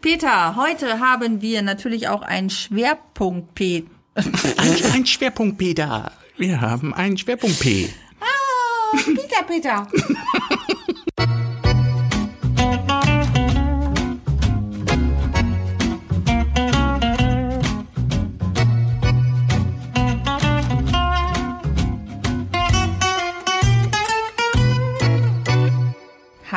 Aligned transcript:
Peter, 0.00 0.56
heute 0.56 0.98
haben 0.98 1.42
wir 1.42 1.60
natürlich 1.60 2.08
auch 2.08 2.22
einen 2.22 2.48
Schwerpunkt 2.48 3.54
P. 3.54 3.84
Ein, 4.14 4.92
ein 4.92 5.06
Schwerpunkt, 5.06 5.58
Peter. 5.58 6.12
Wir 6.36 6.60
haben 6.60 6.92
einen 6.94 7.16
Schwerpunkt 7.18 7.60
P. 7.60 7.88
Ah, 8.20 8.96
Peter, 8.96 9.42
Peter. 9.46 9.86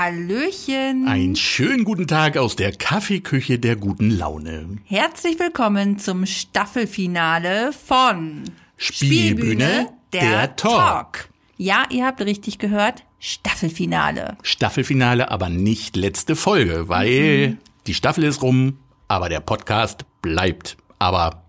Hallöchen. 0.07 1.07
Einen 1.07 1.37
schönen 1.37 1.85
guten 1.85 2.07
Tag 2.07 2.35
aus 2.35 2.57
der 2.57 2.73
Kaffeeküche 2.73 3.57
der 3.57 3.77
guten 3.77 4.09
Laune. 4.09 4.79
Herzlich 4.83 5.39
willkommen 5.39 5.97
zum 5.97 6.25
Staffelfinale 6.25 7.71
von 7.71 8.43
Spielbühne, 8.75 9.87
der 10.11 10.57
Talk. 10.57 11.29
Ja, 11.55 11.85
ihr 11.89 12.05
habt 12.05 12.19
richtig 12.19 12.59
gehört. 12.59 13.05
Staffelfinale. 13.19 14.35
Staffelfinale, 14.43 15.31
aber 15.31 15.47
nicht 15.47 15.95
letzte 15.95 16.35
Folge, 16.35 16.89
weil 16.89 17.47
Mhm. 17.51 17.57
die 17.87 17.93
Staffel 17.93 18.25
ist 18.25 18.41
rum, 18.41 18.79
aber 19.07 19.29
der 19.29 19.39
Podcast 19.39 20.03
bleibt. 20.21 20.75
Aber 20.99 21.45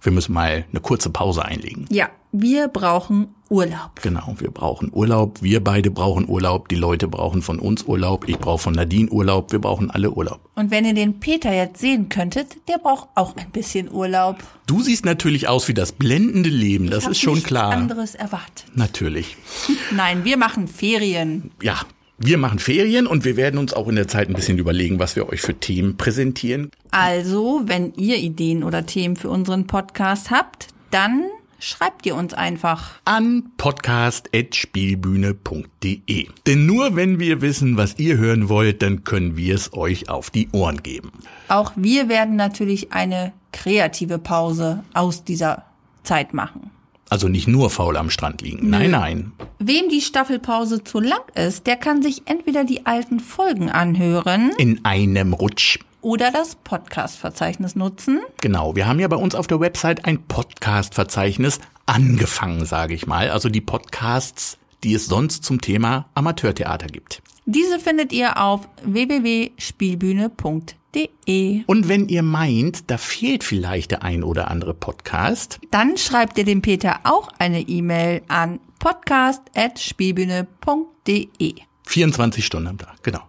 wir 0.00 0.12
müssen 0.12 0.32
mal 0.32 0.64
eine 0.70 0.80
kurze 0.80 1.10
Pause 1.10 1.44
einlegen. 1.44 1.84
Ja, 1.90 2.08
wir 2.32 2.68
brauchen 2.68 3.34
Urlaub. 3.50 4.00
Genau, 4.00 4.36
wir 4.38 4.52
brauchen 4.52 4.90
Urlaub. 4.92 5.42
Wir 5.42 5.62
beide 5.62 5.90
brauchen 5.90 6.28
Urlaub. 6.28 6.68
Die 6.68 6.76
Leute 6.76 7.08
brauchen 7.08 7.42
von 7.42 7.58
uns 7.58 7.82
Urlaub. 7.82 8.28
Ich 8.28 8.38
brauche 8.38 8.62
von 8.62 8.74
Nadine 8.74 9.10
Urlaub. 9.10 9.50
Wir 9.50 9.58
brauchen 9.58 9.90
alle 9.90 10.12
Urlaub. 10.12 10.40
Und 10.54 10.70
wenn 10.70 10.84
ihr 10.84 10.94
den 10.94 11.18
Peter 11.18 11.52
jetzt 11.52 11.80
sehen 11.80 12.08
könntet, 12.08 12.56
der 12.68 12.78
braucht 12.78 13.08
auch 13.16 13.36
ein 13.36 13.50
bisschen 13.50 13.90
Urlaub. 13.90 14.38
Du 14.68 14.80
siehst 14.82 15.04
natürlich 15.04 15.48
aus 15.48 15.66
wie 15.66 15.74
das 15.74 15.90
blendende 15.90 16.48
Leben. 16.48 16.90
Das 16.90 17.08
ist 17.08 17.18
schon 17.18 17.42
klar. 17.42 17.72
anderes 17.72 18.14
erwartet. 18.14 18.66
Natürlich. 18.74 19.36
Nein, 19.90 20.24
wir 20.24 20.36
machen 20.36 20.68
Ferien. 20.68 21.50
Ja, 21.60 21.80
wir 22.18 22.38
machen 22.38 22.60
Ferien 22.60 23.08
und 23.08 23.24
wir 23.24 23.36
werden 23.36 23.58
uns 23.58 23.72
auch 23.72 23.88
in 23.88 23.96
der 23.96 24.06
Zeit 24.06 24.28
ein 24.28 24.34
bisschen 24.34 24.58
überlegen, 24.58 25.00
was 25.00 25.16
wir 25.16 25.28
euch 25.28 25.40
für 25.40 25.54
Themen 25.54 25.96
präsentieren. 25.96 26.70
Also, 26.92 27.62
wenn 27.64 27.94
ihr 27.94 28.18
Ideen 28.18 28.62
oder 28.62 28.86
Themen 28.86 29.16
für 29.16 29.30
unseren 29.30 29.66
Podcast 29.66 30.30
habt, 30.30 30.68
dann 30.92 31.24
schreibt 31.60 32.06
ihr 32.06 32.16
uns 32.16 32.34
einfach. 32.34 32.90
An 33.04 33.52
podcast.spielbühne.de. 33.56 36.26
Denn 36.46 36.66
nur 36.66 36.96
wenn 36.96 37.20
wir 37.20 37.40
wissen, 37.40 37.76
was 37.76 37.96
ihr 37.98 38.16
hören 38.16 38.48
wollt, 38.48 38.82
dann 38.82 39.04
können 39.04 39.36
wir 39.36 39.54
es 39.54 39.72
euch 39.72 40.08
auf 40.08 40.30
die 40.30 40.48
Ohren 40.52 40.82
geben. 40.82 41.12
Auch 41.48 41.72
wir 41.76 42.08
werden 42.08 42.34
natürlich 42.36 42.92
eine 42.92 43.32
kreative 43.52 44.18
Pause 44.18 44.82
aus 44.94 45.22
dieser 45.24 45.66
Zeit 46.02 46.34
machen. 46.34 46.70
Also 47.10 47.26
nicht 47.26 47.48
nur 47.48 47.70
faul 47.70 47.96
am 47.96 48.08
Strand 48.08 48.40
liegen. 48.40 48.70
Nein, 48.70 48.92
nein. 48.92 49.32
Wem 49.58 49.88
die 49.88 50.00
Staffelpause 50.00 50.84
zu 50.84 51.00
lang 51.00 51.20
ist, 51.34 51.66
der 51.66 51.76
kann 51.76 52.02
sich 52.02 52.22
entweder 52.26 52.64
die 52.64 52.86
alten 52.86 53.18
Folgen 53.18 53.68
anhören 53.68 54.52
In 54.58 54.84
einem 54.84 55.32
Rutsch. 55.32 55.80
Oder 56.02 56.30
das 56.30 56.56
Podcast-Verzeichnis 56.56 57.76
nutzen. 57.76 58.20
Genau, 58.40 58.76
wir 58.76 58.86
haben 58.86 59.00
ja 59.00 59.08
bei 59.08 59.16
uns 59.16 59.34
auf 59.34 59.46
der 59.46 59.60
Website 59.60 60.04
ein 60.04 60.22
Podcast-Verzeichnis 60.26 61.60
angefangen, 61.86 62.66
sage 62.66 62.94
ich 62.94 63.06
mal. 63.06 63.30
Also 63.30 63.48
die 63.48 63.60
Podcasts, 63.60 64.58
die 64.84 64.94
es 64.94 65.06
sonst 65.06 65.44
zum 65.44 65.60
Thema 65.60 66.06
Amateurtheater 66.14 66.86
gibt. 66.86 67.22
Diese 67.46 67.80
findet 67.80 68.12
ihr 68.12 68.40
auf 68.40 68.68
www.spielbühne.de. 68.84 71.62
Und 71.66 71.88
wenn 71.88 72.08
ihr 72.08 72.22
meint, 72.22 72.90
da 72.90 72.98
fehlt 72.98 73.44
vielleicht 73.44 73.90
der 73.92 74.02
ein 74.02 74.22
oder 74.22 74.50
andere 74.50 74.74
Podcast, 74.74 75.58
Dann 75.70 75.96
schreibt 75.96 76.36
ihr 76.38 76.44
dem 76.44 76.60
Peter 76.62 77.00
auch 77.04 77.28
eine 77.38 77.60
E-Mail 77.60 78.22
an 78.28 78.60
podcast.spielbühne.de. 78.78 81.54
24 81.86 82.46
Stunden 82.46 82.68
am 82.68 82.78
Tag, 82.78 83.02
genau. 83.02 83.20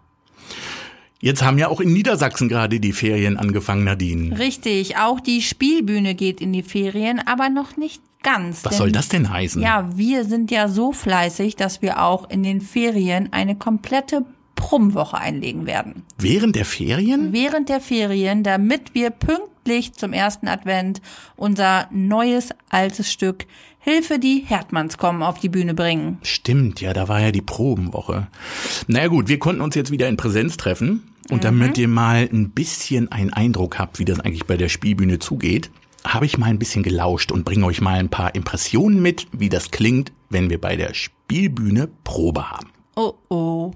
Jetzt 1.22 1.44
haben 1.44 1.58
ja 1.59 1.68
auch 1.68 1.80
in 1.80 1.94
Niedersachsen 1.94 2.50
gerade 2.50 2.80
die 2.80 2.94
Ferien 2.94 3.38
angefangen, 3.38 3.84
Nadine. 3.84 4.38
Richtig, 4.40 4.98
auch 4.98 5.20
die 5.20 5.42
Spielbühne 5.44 6.16
geht 6.16 6.42
in 6.42 6.52
die 6.52 6.64
Ferien, 6.64 7.20
aber 7.26 7.50
noch 7.50 7.78
nicht 7.78 8.02
ganz. 8.24 8.66
Was 8.66 8.72
denn- 8.72 8.78
soll 8.80 8.92
das 8.92 9.08
denn 9.08 9.30
heißen? 9.30 9.62
Ja, 9.62 9.90
wir 9.96 10.26
sind 10.26 10.50
ja 10.50 10.68
so 10.68 10.92
fleißig, 10.92 11.56
dass 11.56 11.81
wir 11.84 12.02
auch 12.04 12.30
in 12.30 12.42
den 12.42 12.60
Ferien 12.60 13.31
eine 13.31 13.56
komplette 13.56 14.26
Probenwoche 14.56 15.18
einlegen 15.18 15.66
werden. 15.68 16.04
Während 16.18 16.56
der 16.56 16.66
Ferien? 16.66 17.34
Während 17.34 17.70
der 17.70 17.81
Ferien, 17.81 18.44
damit 18.44 18.94
wir 18.94 19.10
pünktlich 19.12 19.94
zum 19.94 20.14
ersten 20.14 20.48
Advent 20.48 21.02
unser 21.36 21.88
neues 21.92 22.50
altes 22.70 23.12
Stück 23.12 23.46
Hilfe, 23.84 24.20
die 24.20 24.44
Herdmanns 24.46 25.00
kommen 25.00 25.24
auf 25.24 25.40
die 25.40 25.50
Bühne 25.50 25.74
bringen. 25.74 26.20
Stimmt, 26.22 26.81
ja, 26.81 26.94
da 26.94 27.08
war 27.08 27.20
ja 27.20 27.31
die 27.31 27.42
Probenwoche. 27.42 28.28
Na 28.88 29.00
ja, 29.02 29.08
gut, 29.08 29.28
wir 29.28 29.40
konnten 29.40 29.62
uns 29.62 29.74
jetzt 29.74 29.90
wieder 29.90 30.08
in 30.08 30.18
Präsenz 30.18 30.56
treffen. 30.58 31.11
Und 31.31 31.46
damit 31.46 31.78
ihr 31.78 31.88
mal 31.88 32.30
ein 32.31 32.50
bisschen 32.50 33.09
einen 33.09 33.31
Eindruck 33.31 33.80
habt, 33.80 34.00
wie 34.00 34.06
das 34.06 34.19
eigentlich 34.19 34.46
bei 34.46 34.58
der 34.58 34.68
Spielbühne 34.68 35.18
zugeht, 35.18 35.72
habe 36.06 36.25
ich 36.25 36.38
mal 36.38 36.47
ein 36.47 36.59
bisschen 36.59 36.84
gelauscht 36.84 37.31
und 37.31 37.46
bringe 37.46 37.66
euch 37.66 37.80
mal 37.80 37.97
ein 37.97 38.09
paar 38.09 38.36
Impressionen 38.36 39.02
mit, 39.02 39.28
wie 39.31 39.50
das 39.50 39.72
klingt, 39.72 40.12
wenn 40.30 40.50
wir 40.50 40.59
bei 40.59 40.75
der 40.75 40.94
Spielbühne 40.94 41.88
Probe 42.03 42.52
haben. 42.52 42.68
Oh 42.97 43.14
oh. 43.30 43.72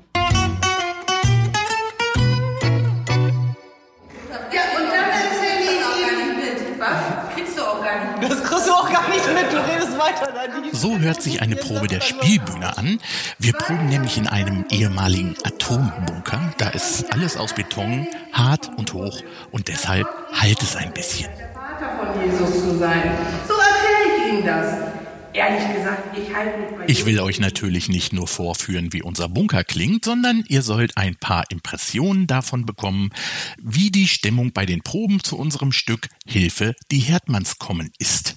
So 10.72 11.00
hört 11.00 11.22
sich 11.22 11.42
eine 11.42 11.56
Probe 11.56 11.88
der 11.88 12.02
Spielbühne 12.02 12.78
an. 12.78 13.00
Wir 13.40 13.54
proben 13.54 13.88
nämlich 13.90 14.18
in 14.18 14.28
einem 14.28 14.66
ehemaligen 14.70 15.36
Atombunker. 15.44 16.54
Da 16.58 16.70
ist 16.70 17.12
alles 17.14 17.38
aus 17.38 17.54
Beton, 17.54 18.08
hart 18.34 18.70
und 18.78 18.94
hoch 18.94 19.22
und 19.52 19.68
deshalb 19.68 20.08
halt 20.34 20.62
es 20.62 20.76
ein 20.76 20.94
bisschen. 20.94 21.30
Vater 21.54 21.98
von 21.98 22.22
Jesus 22.22 22.62
zu 22.62 22.78
sein. 22.78 23.12
So 23.48 23.54
erzähle 23.54 24.28
ich 24.28 24.34
ihm 24.34 24.46
das. 24.46 24.96
Ehrlich 25.36 25.76
gesagt, 25.76 26.18
ich 26.18 26.34
halte 26.34 26.58
mit 26.58 26.78
bei 26.78 26.86
Ich 26.88 27.06
will 27.06 27.20
euch 27.20 27.42
natürlich 27.42 27.90
nicht 27.90 28.14
nur 28.14 28.26
vorführen, 28.26 28.94
wie 28.94 29.02
unser 29.02 29.28
Bunker 29.28 29.66
klingt, 29.66 30.06
sondern 30.06 30.46
ihr 30.48 30.62
sollt 30.62 30.96
ein 30.96 31.18
paar 31.18 31.44
Impressionen 31.50 32.26
davon 32.26 32.66
bekommen, 32.66 33.10
wie 33.62 33.92
die 33.92 34.08
Stimmung 34.08 34.54
bei 34.54 34.66
den 34.66 34.82
Proben 34.82 35.22
zu 35.22 35.38
unserem 35.38 35.74
Stück 35.74 36.08
Hilfe, 36.26 36.74
die 36.90 37.00
Herdmanns 37.00 37.60
kommen 37.60 37.92
ist. 38.00 38.36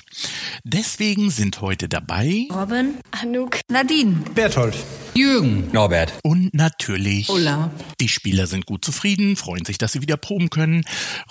Deswegen 0.65 1.31
sind 1.31 1.61
heute 1.61 1.89
dabei 1.89 2.47
Robin, 2.53 2.99
Anouk, 3.11 3.61
Nadine. 3.71 4.17
Berthold. 4.35 4.75
Jürgen. 5.15 5.69
Norbert. 5.73 6.13
und 6.23 6.55
natürlich 6.55 7.29
Ulla. 7.29 7.71
die 8.01 8.09
Spieler 8.09 8.47
sind 8.47 8.67
gut 8.67 8.85
zufrieden, 8.85 9.37
freuen 9.37 9.65
sich, 9.65 9.79
dass 9.79 9.93
sie 9.93 10.01
wieder 10.01 10.17
proben 10.17 10.51
können. 10.51 10.85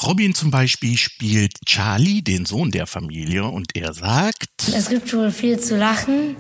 Robin 0.03 0.33
zum 0.33 0.51
Beispiel 0.51 0.97
spielt 0.97 1.53
Charlie, 1.65 2.21
den 2.21 2.45
Sohn 2.45 2.71
der 2.71 2.87
Familie, 2.87 3.45
und 3.45 3.75
er 3.75 3.93
sagt, 3.93 4.49
es 4.75 4.89
gibt 4.89 5.13
wohl 5.13 5.31
viel 5.31 5.59
zu 5.59 5.77
lachen 5.77 6.35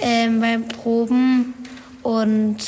ähm, 0.00 0.40
beim 0.40 0.66
Proben 0.66 1.54
und 2.02 2.58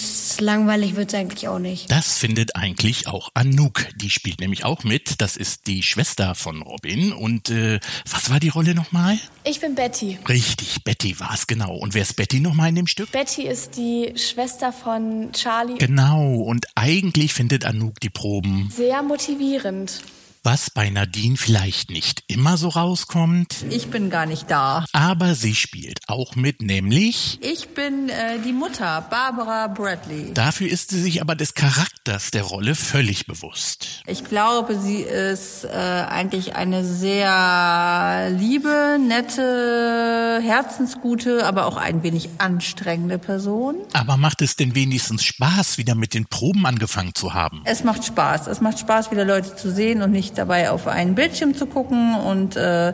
langweilig 0.40 0.96
wird 0.96 1.12
es 1.12 1.14
eigentlich 1.14 1.48
auch 1.48 1.58
nicht. 1.58 1.90
Das 1.90 2.18
findet 2.18 2.56
eigentlich 2.56 3.06
auch 3.08 3.30
Anouk. 3.34 3.86
Die 3.96 4.10
spielt 4.10 4.40
nämlich 4.40 4.64
auch 4.64 4.84
mit. 4.84 5.20
Das 5.20 5.36
ist 5.36 5.66
die 5.66 5.82
Schwester 5.82 6.34
von 6.34 6.62
Robin. 6.62 7.12
Und 7.12 7.50
äh, 7.50 7.80
was 8.10 8.30
war 8.30 8.40
die 8.40 8.48
Rolle 8.48 8.74
nochmal? 8.74 9.18
Ich 9.44 9.60
bin 9.60 9.74
Betty. 9.74 10.18
Richtig, 10.28 10.84
Betty 10.84 11.18
war 11.20 11.34
es 11.34 11.46
genau. 11.46 11.74
Und 11.76 11.94
wer 11.94 12.02
ist 12.02 12.16
Betty 12.16 12.40
nochmal 12.40 12.68
in 12.68 12.74
dem 12.76 12.86
Stück? 12.86 13.10
Betty 13.12 13.42
ist 13.42 13.76
die 13.76 14.12
Schwester 14.16 14.72
von 14.72 15.32
Charlie. 15.32 15.78
Genau. 15.78 16.34
Und 16.34 16.66
eigentlich 16.74 17.32
findet 17.32 17.64
Anouk 17.64 18.00
die 18.00 18.10
Proben, 18.10 18.72
Sehr 18.74 19.02
motivierend. 19.02 20.02
Was 20.44 20.70
bei 20.70 20.90
Nadine 20.90 21.36
vielleicht 21.36 21.90
nicht 21.90 22.24
immer 22.26 22.56
so 22.56 22.68
rauskommt. 22.68 23.64
Ich 23.70 23.88
bin 23.88 24.10
gar 24.10 24.26
nicht 24.26 24.50
da. 24.50 24.84
Aber 24.92 25.34
sie 25.34 25.54
spielt 25.54 26.00
auch 26.08 26.34
mit, 26.34 26.62
nämlich 26.62 27.38
Ich 27.42 27.68
bin 27.70 28.08
äh, 28.08 28.38
die 28.44 28.52
Mutter, 28.52 29.06
Barbara 29.08 29.68
Bradley. 29.68 30.32
dafür 30.34 30.68
ist 30.68 30.90
sie 30.90 31.00
sich 31.00 31.20
aber 31.20 31.34
des 31.36 31.54
Charakters 31.54 32.30
der 32.32 32.42
Rolle 32.42 32.74
völlig 32.74 33.26
bewusst. 33.26 34.02
Ich 34.06 34.24
glaube, 34.24 34.78
sie 34.78 34.96
ist 35.02 35.64
äh, 35.64 35.68
eigentlich 35.68 36.56
eine 36.56 36.84
sehr 36.84 38.30
liebe, 38.36 38.98
nette, 39.00 40.40
herzensgute, 40.42 41.46
aber 41.46 41.66
auch 41.66 41.76
ein 41.76 42.02
wenig 42.02 42.28
anstrengende 42.38 43.18
Person. 43.18 43.76
Aber 43.92 44.16
macht 44.16 44.42
es 44.42 44.56
denn 44.56 44.74
wenigstens 44.74 45.24
Spaß, 45.24 45.78
wieder 45.78 45.94
mit 45.94 46.14
den 46.14 46.26
Proben 46.26 46.66
angefangen 46.66 47.14
zu 47.14 47.34
haben? 47.34 47.62
Es 47.64 47.84
macht 47.84 48.04
Spaß. 48.04 48.48
Es 48.48 48.60
macht 48.60 48.78
Spaß, 48.80 49.10
wieder 49.12 49.24
Leute 49.24 49.54
zu 49.54 49.70
sehen 49.72 50.02
und 50.02 50.10
nicht 50.10 50.31
dabei 50.34 50.70
auf 50.70 50.86
einen 50.86 51.14
Bildschirm 51.14 51.54
zu 51.54 51.66
gucken 51.66 52.14
und 52.14 52.56
äh, 52.56 52.88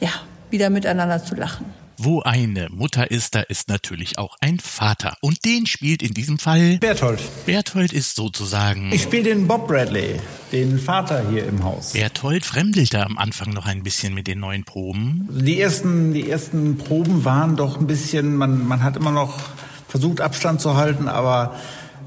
ja, 0.00 0.10
wieder 0.50 0.70
miteinander 0.70 1.24
zu 1.24 1.34
lachen. 1.34 1.66
Wo 1.96 2.22
eine 2.22 2.68
Mutter 2.70 3.10
ist, 3.10 3.36
da 3.36 3.40
ist 3.40 3.68
natürlich 3.68 4.18
auch 4.18 4.36
ein 4.40 4.58
Vater. 4.58 5.16
Und 5.20 5.44
den 5.44 5.66
spielt 5.66 6.02
in 6.02 6.12
diesem 6.12 6.38
Fall 6.38 6.78
Berthold. 6.78 7.20
Berthold 7.46 7.92
ist 7.92 8.16
sozusagen. 8.16 8.90
Ich 8.92 9.02
spiele 9.02 9.22
den 9.22 9.46
Bob 9.46 9.68
Bradley, 9.68 10.16
den 10.50 10.78
Vater 10.78 11.30
hier 11.30 11.46
im 11.46 11.62
Haus. 11.62 11.92
Berthold 11.92 12.44
fremdelte 12.44 13.04
am 13.04 13.16
Anfang 13.16 13.50
noch 13.50 13.66
ein 13.66 13.84
bisschen 13.84 14.12
mit 14.12 14.26
den 14.26 14.40
neuen 14.40 14.64
Proben. 14.64 15.28
Die 15.30 15.60
ersten, 15.60 16.12
die 16.12 16.28
ersten 16.28 16.78
Proben 16.78 17.24
waren 17.24 17.56
doch 17.56 17.78
ein 17.78 17.86
bisschen, 17.86 18.34
man, 18.34 18.66
man 18.66 18.82
hat 18.82 18.96
immer 18.96 19.12
noch 19.12 19.38
versucht 19.86 20.20
Abstand 20.20 20.60
zu 20.60 20.76
halten, 20.76 21.06
aber 21.06 21.54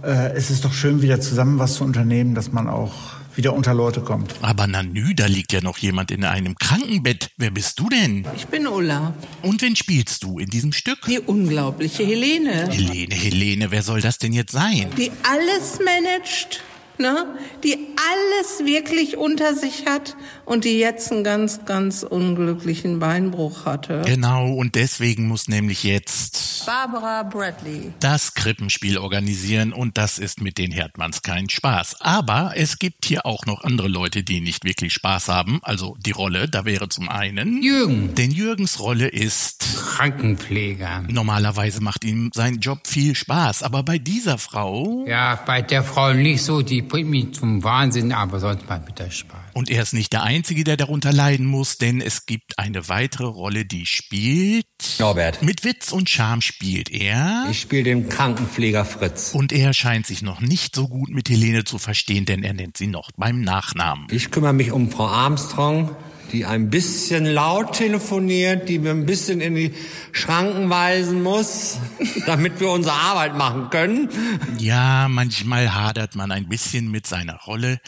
äh, 0.04 0.34
es 0.34 0.50
ist 0.50 0.66
doch 0.66 0.74
schön, 0.74 1.02
wieder 1.02 1.22
zusammen 1.22 1.60
was 1.60 1.76
zu 1.76 1.86
unternehmen, 1.86 2.36
dass 2.36 2.52
man 2.52 2.68
auch 2.68 2.94
wieder 3.38 3.54
unter 3.54 3.74
Leute 3.74 4.02
kommt. 4.02 4.36
Aber 4.42 4.68
Nanü, 4.68 5.14
da 5.14 5.28
liegt 5.28 5.54
ja 5.54 5.62
noch 5.62 5.78
jemand 5.78 6.12
in 6.12 6.26
einem 6.26 6.56
Krankenbett. 6.56 7.32
Wer 7.38 7.52
bist 7.52 7.80
du 7.80 7.90
denn? 7.90 8.26
Ich 8.36 8.48
bin 8.48 8.68
Ulla. 8.68 9.14
Und 9.42 9.62
wen 9.62 9.76
spielst 9.76 10.24
du 10.24 10.40
in 10.40 10.50
diesem 10.50 10.74
Stück? 10.74 11.00
Die 11.08 11.20
unglaubliche 11.20 12.04
Helene. 12.04 12.70
Helene, 12.70 13.16
Helene, 13.16 13.72
wer 13.72 13.84
soll 13.84 14.02
das 14.02 14.18
denn 14.18 14.34
jetzt 14.34 14.52
sein? 14.52 14.90
Die 14.98 15.12
alles 15.24 15.80
managt 15.80 16.64
ne, 17.00 17.26
die 17.64 17.74
alles 17.74 18.66
wirklich 18.66 19.18
unter 19.18 19.56
sich 19.56 19.86
hat 19.86 20.16
und 20.46 20.66
die 20.66 20.80
jetzt 20.80 21.12
einen 21.12 21.24
ganz, 21.24 21.66
ganz 21.66 22.04
unglücklichen 22.04 23.00
Beinbruch 23.00 23.66
hatte. 23.66 24.04
Genau, 24.06 24.54
und 24.54 24.76
deswegen 24.76 25.28
muss 25.28 25.48
nämlich 25.48 25.84
jetzt 25.84 26.66
Barbara 26.66 27.24
Bradley 27.24 27.94
das 28.00 28.34
Krippenspiel 28.34 28.98
organisieren 28.98 29.74
und 29.74 29.98
das 29.98 30.20
ist 30.20 30.42
mit 30.42 30.58
den 30.58 30.72
Herdmanns 30.72 31.22
kein 31.22 31.50
Spaß. 31.50 32.02
Aber 32.02 32.54
es 32.56 32.80
gibt 32.80 33.06
hier 33.06 33.26
auch 33.26 33.46
noch 33.46 33.64
andere 33.64 33.88
Leute, 33.88 34.24
die 34.24 34.42
nicht 34.42 34.66
wirklich 34.66 34.94
Spaß 34.94 35.30
haben. 35.30 35.60
Also 35.64 35.96
die 36.00 36.12
Rolle, 36.12 36.50
da 36.50 36.66
wäre 36.66 36.90
zum 36.90 37.10
einen 37.10 37.62
Jürgen. 37.64 38.16
Denn 38.16 38.32
Jürgens 38.32 38.80
Rolle 38.80 39.08
ist 39.08 39.66
Krankenpfleger. 39.76 41.06
Normalerweise 41.08 41.82
macht 41.82 42.04
ihm 42.04 42.32
sein 42.34 42.60
Job 42.60 42.86
viel 42.86 43.16
Spaß, 43.16 43.64
aber 43.64 43.84
bei 43.84 43.98
dieser 43.98 44.38
Frau. 44.38 45.06
Ja, 45.08 45.40
bei 45.46 45.62
der 45.62 45.84
Frau 45.84 46.14
nicht 46.14 46.44
so, 46.44 46.62
die 46.62 46.82
bringt 46.88 47.10
mich 47.10 47.34
zum 47.34 47.64
Wahnsinn, 47.64 48.12
aber 48.12 48.40
sonst 48.40 48.68
mal 48.68 48.80
bitte 48.80 49.10
Spaß. 49.10 49.40
Und 49.54 49.70
er 49.70 49.82
ist 49.82 49.94
nicht 49.94 50.14
der 50.14 50.24
Einzige, 50.24 50.64
der 50.64 50.78
darunter 50.78 51.12
leiden 51.12 51.46
muss, 51.46 51.78
denn 51.78 52.02
es 52.02 52.26
gibt 52.26 52.60
eine 52.60 52.90
weitere 52.90 53.26
Rolle, 53.26 53.66
die 53.66 53.86
spielt. 53.86 54.66
Norbert. 55.00 55.42
Mit 55.42 55.64
Witz 55.64 55.92
und 55.92 56.10
Charme 56.10 56.42
spielt 56.42 56.90
er. 56.90 57.48
Ich 57.50 57.62
spiele 57.62 57.84
den 57.84 58.10
Krankenpfleger 58.10 58.86
Fritz. 58.86 59.34
Und 59.34 59.52
er 59.52 59.74
scheint 59.74 60.06
sich 60.06 60.22
noch 60.22 60.42
nicht 60.42 60.76
so 60.76 60.88
gut 60.88 61.10
mit 61.10 61.30
Helene 61.30 61.64
zu 61.64 61.78
verstehen, 61.78 62.26
denn 62.26 62.44
er 62.44 62.54
nennt 62.54 62.78
sie 62.78 62.88
noch 62.88 63.12
beim 63.18 63.42
Nachnamen. 63.42 64.08
Ich 64.12 64.32
kümmere 64.32 64.54
mich 64.54 64.72
um 64.72 64.92
Frau 64.92 65.08
Armstrong, 65.08 65.96
die 66.32 66.46
ein 66.46 66.70
bisschen 66.70 67.26
laut 67.26 67.74
telefoniert, 67.74 68.70
die 68.70 68.84
wir 68.84 68.92
ein 68.92 69.06
bisschen 69.06 69.42
in 69.42 69.56
die 69.56 69.74
Schranken 70.12 70.70
weisen 70.70 71.24
muss, 71.24 71.78
damit 72.26 72.60
wir 72.60 72.70
unsere 72.70 72.96
Arbeit 72.96 73.36
machen 73.36 73.70
können. 73.70 74.10
Ja, 74.58 75.08
manchmal 75.10 75.74
hadert 75.74 76.16
man 76.16 76.32
ein 76.32 76.50
bisschen 76.50 76.90
mit 76.92 77.08
seiner 77.08 77.36
Rolle. 77.42 77.80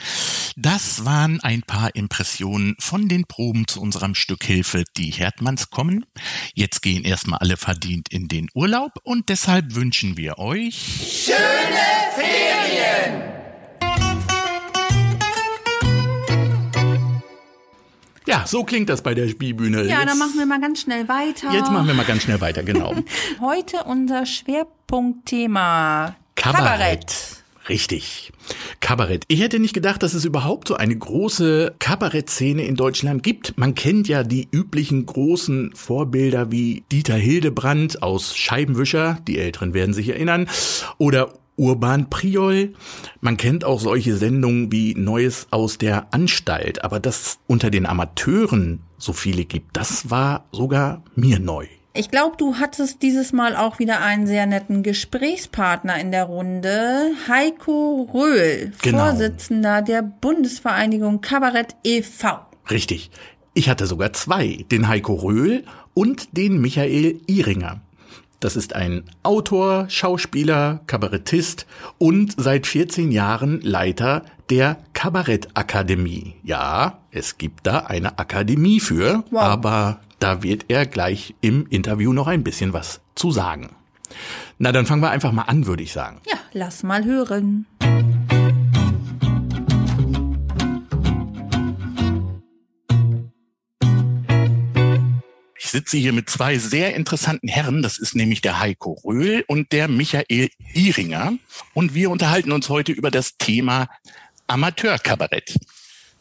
Das 0.56 1.06
waren 1.06 1.40
ein 1.40 1.62
paar 1.62 1.96
Impressionen 1.96 2.76
von 2.80 3.08
den 3.08 3.26
Proben 3.26 3.68
zu 3.68 3.82
unserem 3.82 4.14
Stück 4.14 4.44
Hilfe, 4.44 4.84
die 4.98 5.12
Herdmanns 5.12 5.70
kommen. 5.70 6.06
Jetzt 6.54 6.82
gehen 6.82 7.06
erstmal 7.06 7.40
alle 7.40 7.56
verdient 7.56 8.10
in 8.10 8.28
den 8.28 8.50
Urlaub 8.54 8.92
und 9.04 9.30
deshalb 9.30 9.76
wünschen 9.76 10.18
wir 10.18 10.38
euch 10.38 11.26
Schöne 11.26 11.80
Ferien! 12.16 13.39
Ja, 18.30 18.46
so 18.46 18.64
klingt 18.64 18.90
das 18.90 19.02
bei 19.02 19.16
der 19.16 19.28
Spielbühne. 19.28 19.86
Ja, 19.86 20.02
jetzt, 20.02 20.10
dann 20.10 20.20
machen 20.20 20.38
wir 20.38 20.46
mal 20.46 20.62
ganz 20.62 20.82
schnell 20.82 21.08
weiter. 21.08 21.52
Jetzt 21.52 21.72
machen 21.72 21.88
wir 21.88 21.96
mal 21.96 22.06
ganz 22.06 22.22
schnell 22.22 22.40
weiter, 22.40 22.62
genau. 22.62 22.94
Heute 23.42 23.86
unser 23.86 24.28
Schwerpunktthema 24.28 26.16
Kabarett. 26.36 27.40
Richtig. 27.70 28.32
Kabarett. 28.82 29.24
Ich 29.28 29.42
hätte 29.42 29.60
nicht 29.60 29.74
gedacht, 29.74 30.04
dass 30.04 30.14
es 30.14 30.26
überhaupt 30.26 30.68
so 30.68 30.76
eine 30.76 30.96
große 30.96 31.76
Kabarettszene 31.80 32.64
in 32.64 32.76
Deutschland 32.76 33.24
gibt. 33.24 33.58
Man 33.58 33.74
kennt 33.74 34.08
ja 34.08 34.24
die 34.24 34.48
üblichen 34.52 35.08
großen 35.08 35.72
Vorbilder 35.76 36.52
wie 36.52 36.84
Dieter 36.92 37.16
Hildebrand 37.16 38.04
aus 38.04 38.38
Scheibenwischer, 38.38 39.18
die 39.28 39.40
Älteren 39.40 39.74
werden 39.74 39.94
sich 39.94 40.10
erinnern, 40.10 40.48
oder 41.00 41.34
Urban 41.60 42.10
Priol. 42.10 42.74
Man 43.22 43.38
kennt 43.38 43.66
auch 43.66 43.80
solche 43.82 44.16
Sendungen 44.16 44.72
wie 44.72 44.96
Neues 44.96 45.48
aus 45.52 45.78
der 45.78 46.08
Anstalt, 46.14 46.84
aber 46.84 47.00
dass 47.00 47.38
unter 47.48 47.70
den 47.70 47.86
Amateuren 47.86 48.80
so 48.98 49.14
viele 49.14 49.46
gibt, 49.46 49.76
das 49.78 50.10
war 50.10 50.46
sogar 50.52 51.04
mir 51.16 51.40
neu. 51.40 51.68
Ich 51.94 52.12
glaube, 52.12 52.38
du 52.38 52.56
hattest 52.56 53.02
dieses 53.02 53.34
Mal 53.34 53.56
auch 53.56 53.80
wieder 53.80 54.00
einen 54.02 54.26
sehr 54.26 54.46
netten 54.46 54.84
Gesprächspartner 54.84 56.00
in 56.00 56.12
der 56.12 56.26
Runde. 56.26 57.12
Heiko 57.28 58.10
Röhl, 58.14 58.72
Genau. 58.82 59.00
Vorsitzender 59.00 59.82
der 59.82 60.02
Bundesvereinigung 60.04 61.20
Kabarett 61.20 61.76
e.V. 61.84 62.40
Richtig. 62.70 63.12
Ich 63.54 63.70
hatte 63.70 63.88
sogar 63.88 64.14
zwei, 64.14 64.66
den 64.72 64.88
Heiko 64.88 65.16
Röhl 65.16 65.66
und 65.94 66.38
den 66.38 66.62
Michael 66.62 67.20
Ihringer. 67.28 67.82
Das 68.40 68.56
ist 68.56 68.74
ein 68.74 69.04
Autor, 69.22 69.86
Schauspieler, 69.90 70.80
Kabarettist 70.88 71.66
und 71.98 72.34
seit 72.38 72.68
14 72.68 73.12
Jahren 73.12 73.60
Leiter 73.62 74.24
der 74.50 74.78
Kabarettakademie. 74.94 76.36
Ja, 76.44 77.00
es 77.12 77.38
gibt 77.38 77.68
da 77.68 77.80
eine 77.80 78.18
Akademie 78.18 78.80
für, 78.80 79.24
Wow. 79.32 79.42
aber 79.42 80.00
da 80.20 80.42
wird 80.42 80.66
er 80.70 80.86
gleich 80.86 81.36
im 81.42 81.68
Interview 81.68 82.14
noch 82.14 82.28
ein 82.28 82.44
bisschen 82.44 82.72
was 82.72 83.02
zu 83.16 83.32
sagen. 83.32 83.72
Na, 84.58 84.72
dann 84.72 84.86
fangen 84.86 85.02
wir 85.02 85.12
einfach 85.12 85.32
mal 85.34 85.44
an, 85.44 85.66
würde 85.68 85.84
ich 85.84 85.92
sagen. 85.92 86.20
Ja, 86.30 86.38
lass 86.54 86.84
mal 86.84 87.04
hören. 87.04 87.66
Ich 95.70 95.74
sitze 95.74 95.98
hier 95.98 96.14
mit 96.14 96.28
zwei 96.32 96.58
sehr 96.58 96.96
interessanten 96.96 97.48
Herren. 97.48 97.84
Das 97.84 98.00
ist 98.00 98.16
nämlich 98.16 98.42
der 98.42 98.60
Heiko 98.60 98.94
Röhl 99.06 99.44
und 99.46 99.72
der 99.72 99.88
Michael 99.88 100.50
Ihringer. 100.74 101.34
Und 101.76 101.94
wir 101.94 102.10
unterhalten 102.10 102.52
uns 102.52 102.70
heute 102.70 102.92
über 102.92 103.12
das 103.12 103.38
Thema 103.38 103.88
Amateurkabarett. 104.48 105.60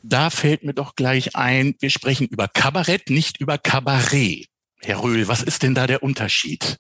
Da 0.03 0.29
fällt 0.29 0.65
mir 0.65 0.75
doch 0.75 0.97
gleich 0.97 1.35
ein, 1.35 1.75
wir 1.81 1.89
sprechen 1.89 2.27
über 2.27 2.47
Kabarett, 2.47 3.09
nicht 3.09 3.41
über 3.41 3.57
Kabarett. 3.57 4.49
Herr 4.83 5.03
Röhl, 5.03 5.29
was 5.29 5.43
ist 5.43 5.63
denn 5.63 5.75
da 5.75 5.87
der 5.87 6.03
Unterschied? 6.03 6.77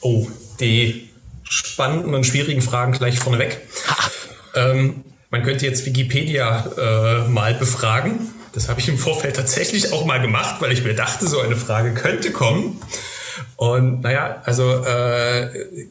Oh, 0.00 0.28
die 0.60 1.08
spannenden 1.42 2.14
und 2.14 2.24
schwierigen 2.24 2.62
Fragen 2.62 2.92
gleich 2.92 3.18
vorneweg. 3.18 3.60
Ähm, 4.54 5.04
man 5.30 5.42
könnte 5.42 5.66
jetzt 5.66 5.84
Wikipedia 5.84 6.64
äh, 6.78 7.28
mal 7.28 7.54
befragen. 7.54 8.37
Das 8.52 8.68
habe 8.68 8.80
ich 8.80 8.88
im 8.88 8.98
Vorfeld 8.98 9.36
tatsächlich 9.36 9.92
auch 9.92 10.04
mal 10.04 10.20
gemacht, 10.20 10.60
weil 10.60 10.72
ich 10.72 10.84
mir 10.84 10.94
dachte, 10.94 11.26
so 11.26 11.40
eine 11.40 11.56
Frage 11.56 11.94
könnte 11.94 12.32
kommen. 12.32 12.80
Und 13.56 14.02
naja, 14.02 14.42
also 14.44 14.84
äh, 14.84 15.86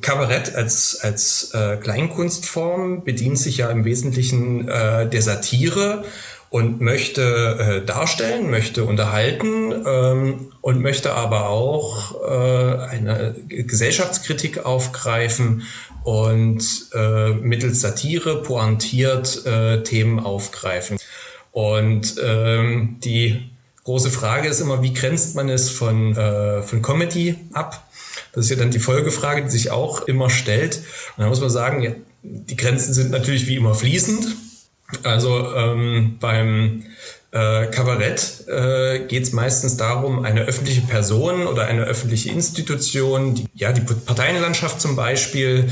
Kabarett 0.00 0.54
als, 0.54 1.00
als 1.02 1.52
äh, 1.52 1.76
Kleinkunstform 1.76 3.04
bedient 3.04 3.38
sich 3.38 3.58
ja 3.58 3.70
im 3.70 3.84
Wesentlichen 3.84 4.68
äh, 4.68 5.08
der 5.08 5.22
Satire 5.22 6.04
und 6.48 6.80
möchte 6.80 7.82
äh, 7.82 7.86
darstellen, 7.86 8.50
möchte 8.50 8.84
unterhalten 8.84 9.72
ähm, 9.86 10.52
und 10.60 10.80
möchte 10.80 11.14
aber 11.14 11.48
auch 11.48 12.20
äh, 12.22 12.84
eine 12.86 13.36
Gesellschaftskritik 13.48 14.64
aufgreifen 14.64 15.62
und 16.02 16.62
äh, 16.92 17.30
mittels 17.30 17.80
Satire 17.80 18.42
pointiert 18.42 19.46
äh, 19.46 19.82
Themen 19.82 20.18
aufgreifen. 20.18 20.98
Und 21.52 22.14
ähm, 22.22 22.96
die 23.02 23.50
große 23.84 24.10
Frage 24.10 24.48
ist 24.48 24.60
immer, 24.60 24.82
wie 24.82 24.92
grenzt 24.92 25.34
man 25.34 25.48
es 25.48 25.70
von, 25.70 26.16
äh, 26.16 26.62
von 26.62 26.82
Comedy 26.82 27.36
ab? 27.52 27.88
Das 28.32 28.44
ist 28.44 28.50
ja 28.50 28.56
dann 28.56 28.70
die 28.70 28.78
Folgefrage, 28.78 29.42
die 29.42 29.50
sich 29.50 29.70
auch 29.70 30.02
immer 30.02 30.30
stellt. 30.30 30.76
Und 31.16 31.24
da 31.24 31.28
muss 31.28 31.40
man 31.40 31.50
sagen, 31.50 31.82
ja, 31.82 31.92
die 32.22 32.56
Grenzen 32.56 32.94
sind 32.94 33.10
natürlich 33.10 33.46
wie 33.46 33.56
immer 33.56 33.74
fließend. 33.74 34.36
Also 35.02 35.54
ähm, 35.54 36.16
beim 36.20 36.84
äh, 37.32 37.66
Kabarett 37.66 38.44
äh, 38.48 39.06
geht 39.06 39.22
es 39.22 39.32
meistens 39.32 39.76
darum, 39.76 40.24
eine 40.24 40.42
öffentliche 40.42 40.80
Person 40.80 41.46
oder 41.46 41.66
eine 41.66 41.84
öffentliche 41.84 42.30
Institution, 42.30 43.34
die, 43.34 43.46
ja 43.54 43.72
die 43.72 43.82
Parteienlandschaft 43.82 44.80
zum 44.80 44.96
Beispiel, 44.96 45.70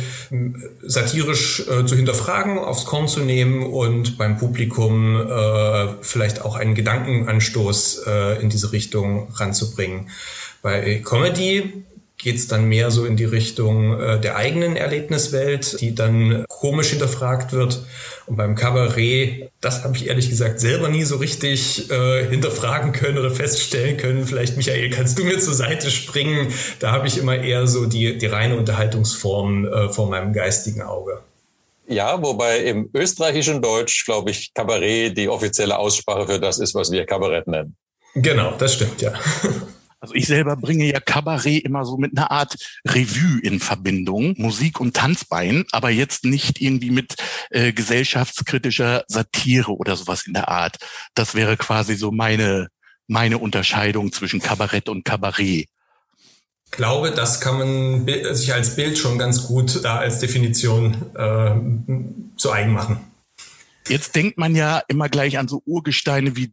satirisch 0.83 1.67
äh, 1.69 1.85
zu 1.85 1.97
hinterfragen, 1.97 2.59
aufs 2.59 2.85
Korn 2.85 3.09
zu 3.09 3.21
nehmen 3.21 3.65
und 3.65 4.19
beim 4.19 4.37
Publikum 4.37 5.17
äh, 5.17 5.89
vielleicht 6.01 6.43
auch 6.43 6.55
einen 6.55 6.75
Gedankenanstoß 6.77 8.03
äh, 8.07 8.41
in 8.41 8.51
diese 8.51 8.73
Richtung 8.73 9.29
ranzubringen. 9.35 10.11
Bei 10.63 11.03
Comedy 11.05 11.85
geht's 12.19 12.49
dann 12.49 12.69
mehr 12.69 12.91
so 12.91 13.05
in 13.05 13.17
die 13.17 13.25
Richtung 13.25 13.99
äh, 13.99 14.21
der 14.21 14.37
eigenen 14.37 14.77
Erlebniswelt, 14.77 15.81
die 15.81 15.95
dann 15.95 16.45
komisch 16.49 16.91
hinterfragt 16.91 17.53
wird. 17.53 17.85
Und 18.27 18.37
beim 18.37 18.57
Kabarett, 18.57 19.51
das 19.61 19.85
habe 19.85 19.97
ich 19.97 20.09
ehrlich 20.09 20.29
gesagt 20.29 20.61
selber 20.61 20.89
nie 20.89 21.05
so 21.05 21.17
richtig 21.17 21.91
äh, 21.91 22.27
hinterfragen 22.29 22.93
können 22.93 23.19
oder 23.19 23.31
feststellen 23.31 23.97
können. 23.97 24.27
Vielleicht, 24.27 24.57
Michael, 24.57 24.91
kannst 24.91 25.19
du 25.19 25.25
mir 25.25 25.39
zur 25.39 25.55
Seite 25.55 25.91
springen? 25.91 26.53
Da 26.81 26.91
habe 26.93 27.07
ich 27.07 27.17
immer 27.19 27.37
eher 27.37 27.67
so 27.69 27.87
die, 27.87 28.19
die 28.19 28.27
reine 28.27 28.57
Unterhaltungsform 28.57 29.65
äh, 29.65 29.89
vor 29.89 30.11
meinem 30.11 30.33
geistigen 30.33 30.83
Auge. 30.83 31.23
Ja, 31.87 32.21
wobei 32.23 32.59
im 32.59 32.91
österreichischen 32.93 33.63
Deutsch, 33.63 34.05
glaube 34.05 34.31
ich, 34.31 34.53
Kabarett 34.53 35.17
die 35.17 35.29
offizielle 35.29 35.79
Aussprache 35.79 36.27
für 36.27 36.39
das 36.39 36.59
ist, 36.59 36.75
was 36.75 36.91
wir 36.91 37.07
Kabarett 37.07 37.47
nennen. 37.47 37.77
Genau, 38.15 38.53
das 38.59 38.75
stimmt, 38.75 39.01
ja. 39.01 39.13
Also 40.01 40.15
ich 40.15 40.27
selber 40.27 40.57
bringe 40.57 40.85
ja 40.85 41.01
Kabarett 41.01 41.65
immer 41.65 41.85
so 41.85 41.97
mit 41.97 42.17
einer 42.17 42.31
Art 42.31 42.55
Revue 42.87 43.41
in 43.43 43.59
Verbindung, 43.59 44.35
Musik 44.39 44.81
und 44.81 44.95
Tanzbein, 44.95 45.65
aber 45.73 45.91
jetzt 45.91 46.25
nicht 46.25 46.61
irgendwie 46.61 46.91
mit 46.91 47.17
äh, 47.51 47.73
gesellschaftskritischer 47.73 49.05
Satire 49.09 49.73
oder 49.73 49.97
sowas 49.97 50.27
in 50.27 50.35
der 50.35 50.49
Art. 50.49 50.77
Das 51.15 51.35
wäre 51.35 51.57
quasi 51.57 51.97
so 51.97 52.13
meine 52.13 52.69
meine 53.09 53.39
Unterscheidung 53.39 54.13
zwischen 54.13 54.41
Kabarett 54.41 54.89
und 54.89 55.05
Kabarett. 55.05 55.67
Ich 56.67 56.73
glaube, 56.73 57.11
das 57.11 57.41
kann 57.41 57.59
man 57.59 58.07
sich 58.35 58.53
als 58.53 58.77
Bild 58.77 58.99
schon 58.99 59.19
ganz 59.19 59.47
gut 59.47 59.83
da 59.83 59.97
als 59.97 60.21
Definition 60.21 60.95
äh, 61.17 62.37
zu 62.37 62.53
eigen 62.53 62.73
machen. 62.73 63.01
Jetzt 63.89 64.15
denkt 64.15 64.37
man 64.37 64.55
ja 64.55 64.83
immer 64.87 65.09
gleich 65.09 65.39
an 65.39 65.49
so 65.49 65.63
Urgesteine 65.65 66.37
wie 66.37 66.53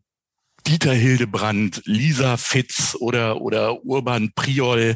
Dieter 0.68 0.94
Hildebrand, 0.94 1.82
Lisa 1.86 2.38
Fitz 2.38 2.96
oder, 3.00 3.42
oder 3.42 3.86
Urban 3.86 4.32
Priol. 4.34 4.96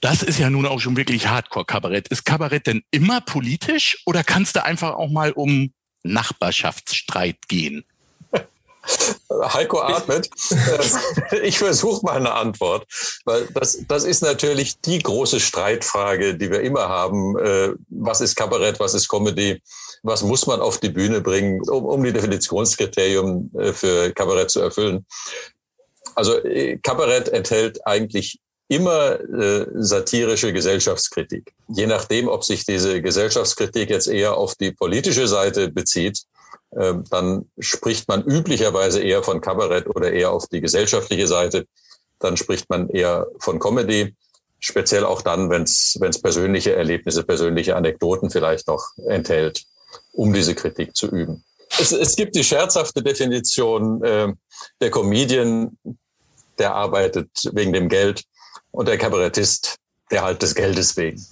Das 0.00 0.22
ist 0.22 0.38
ja 0.38 0.50
nun 0.50 0.66
auch 0.66 0.80
schon 0.80 0.96
wirklich 0.96 1.28
Hardcore-Kabarett. 1.28 2.08
Ist 2.08 2.24
Kabarett 2.24 2.66
denn 2.66 2.82
immer 2.90 3.20
politisch 3.20 4.02
oder 4.04 4.24
kann 4.24 4.42
es 4.42 4.52
da 4.52 4.62
einfach 4.62 4.94
auch 4.94 5.10
mal 5.10 5.32
um 5.32 5.72
Nachbarschaftsstreit 6.02 7.48
gehen? 7.48 7.84
Heiko 9.52 9.80
atmet. 9.80 10.30
Ich 11.42 11.58
versuche 11.58 12.04
mal 12.04 12.16
eine 12.16 12.32
Antwort, 12.32 12.86
weil 13.24 13.46
das, 13.54 13.78
das 13.88 14.04
ist 14.04 14.22
natürlich 14.22 14.80
die 14.80 14.98
große 15.00 15.40
Streitfrage, 15.40 16.36
die 16.36 16.50
wir 16.50 16.60
immer 16.60 16.88
haben. 16.88 17.38
Äh, 17.38 17.70
was 17.88 18.20
ist 18.20 18.36
Kabarett, 18.36 18.80
was 18.80 18.94
ist 18.94 19.08
Comedy? 19.08 19.60
Was 20.02 20.22
muss 20.22 20.46
man 20.46 20.60
auf 20.60 20.78
die 20.78 20.90
Bühne 20.90 21.20
bringen, 21.20 21.60
um, 21.68 21.84
um 21.84 22.04
die 22.04 22.12
Definitionskriterien 22.12 23.50
äh, 23.58 23.72
für 23.72 24.12
Kabarett 24.12 24.50
zu 24.50 24.60
erfüllen? 24.60 25.06
Also 26.14 26.42
äh, 26.44 26.78
Kabarett 26.78 27.28
enthält 27.28 27.86
eigentlich 27.86 28.38
immer 28.68 29.20
äh, 29.20 29.66
satirische 29.74 30.52
Gesellschaftskritik. 30.52 31.52
Je 31.68 31.86
nachdem, 31.86 32.28
ob 32.28 32.44
sich 32.44 32.64
diese 32.64 33.02
Gesellschaftskritik 33.02 33.90
jetzt 33.90 34.08
eher 34.08 34.36
auf 34.36 34.54
die 34.54 34.72
politische 34.72 35.28
Seite 35.28 35.68
bezieht 35.68 36.24
dann 37.10 37.46
spricht 37.58 38.08
man 38.08 38.22
üblicherweise 38.22 39.02
eher 39.02 39.22
von 39.22 39.40
Kabarett 39.40 39.86
oder 39.86 40.12
eher 40.12 40.32
auf 40.32 40.46
die 40.48 40.60
gesellschaftliche 40.60 41.26
Seite. 41.26 41.66
Dann 42.18 42.36
spricht 42.36 42.68
man 42.70 42.88
eher 42.88 43.26
von 43.38 43.58
Comedy, 43.58 44.14
speziell 44.58 45.04
auch 45.04 45.22
dann, 45.22 45.50
wenn 45.50 45.62
es 45.62 46.20
persönliche 46.22 46.74
Erlebnisse, 46.74 47.22
persönliche 47.22 47.76
Anekdoten 47.76 48.30
vielleicht 48.30 48.66
noch 48.66 48.86
enthält, 49.08 49.64
um 50.12 50.32
diese 50.32 50.54
Kritik 50.54 50.96
zu 50.96 51.08
üben. 51.08 51.44
Es, 51.78 51.92
es 51.92 52.16
gibt 52.16 52.34
die 52.34 52.44
scherzhafte 52.44 53.02
Definition, 53.02 54.02
äh, 54.02 54.32
der 54.80 54.90
Comedian, 54.90 55.76
der 56.58 56.74
arbeitet 56.74 57.30
wegen 57.52 57.72
dem 57.72 57.88
Geld 57.88 58.24
und 58.70 58.88
der 58.88 58.98
Kabarettist, 58.98 59.76
der 60.10 60.22
halt 60.22 60.42
des 60.42 60.54
Geldes 60.54 60.96
wegen. 60.96 61.24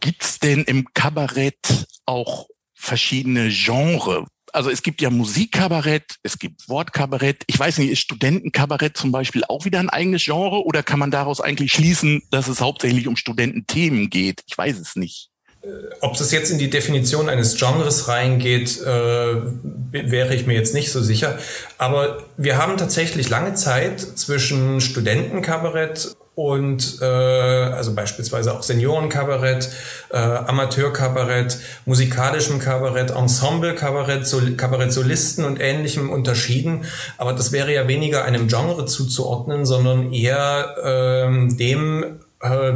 Gibt's 0.00 0.38
denn 0.38 0.64
im 0.64 0.86
Kabarett 0.92 1.86
auch 2.06 2.48
verschiedene 2.74 3.48
Genres? 3.48 4.26
Also 4.52 4.70
es 4.70 4.82
gibt 4.82 5.00
ja 5.00 5.10
Musikkabarett, 5.10 6.16
es 6.22 6.38
gibt 6.38 6.68
Wortkabarett. 6.68 7.42
Ich 7.46 7.58
weiß 7.58 7.78
nicht, 7.78 7.90
ist 7.90 8.00
Studentenkabarett 8.00 8.96
zum 8.96 9.12
Beispiel 9.12 9.44
auch 9.48 9.64
wieder 9.64 9.78
ein 9.78 9.90
eigenes 9.90 10.24
Genre 10.24 10.64
oder 10.64 10.82
kann 10.82 10.98
man 10.98 11.10
daraus 11.10 11.40
eigentlich 11.40 11.72
schließen, 11.72 12.22
dass 12.30 12.48
es 12.48 12.60
hauptsächlich 12.60 13.08
um 13.08 13.16
Studententhemen 13.16 14.10
geht? 14.10 14.42
Ich 14.46 14.56
weiß 14.56 14.78
es 14.78 14.96
nicht. 14.96 15.30
Äh, 15.62 15.68
ob 16.00 16.16
das 16.16 16.32
jetzt 16.32 16.50
in 16.50 16.58
die 16.58 16.70
Definition 16.70 17.28
eines 17.28 17.56
Genres 17.56 18.08
reingeht, 18.08 18.80
äh, 18.80 18.84
wäre 18.84 20.34
ich 20.34 20.46
mir 20.46 20.54
jetzt 20.54 20.74
nicht 20.74 20.90
so 20.90 21.02
sicher. 21.02 21.38
Aber 21.78 22.24
wir 22.36 22.56
haben 22.58 22.76
tatsächlich 22.76 23.28
lange 23.28 23.54
Zeit 23.54 24.00
zwischen 24.00 24.80
Studentenkabarett 24.80 26.16
und 26.34 26.98
äh, 27.02 27.04
also 27.04 27.94
beispielsweise 27.94 28.54
auch 28.54 28.62
Seniorenkabarett, 28.62 29.68
äh, 30.10 30.16
Amateurkabarett, 30.16 31.58
musikalischem 31.84 32.58
Kabarett, 32.58 33.10
Ensemble-Kabarett, 33.10 34.26
Sol 34.26 34.52
Kabarettsolisten 34.52 35.44
und 35.44 35.60
ähnlichem 35.60 36.08
unterschieden. 36.08 36.84
Aber 37.18 37.32
das 37.32 37.52
wäre 37.52 37.74
ja 37.74 37.88
weniger 37.88 38.24
einem 38.24 38.48
Genre 38.48 38.86
zuzuordnen, 38.86 39.66
sondern 39.66 40.12
eher 40.12 40.76
ähm, 40.82 41.58
dem 41.58 42.20
äh, 42.40 42.72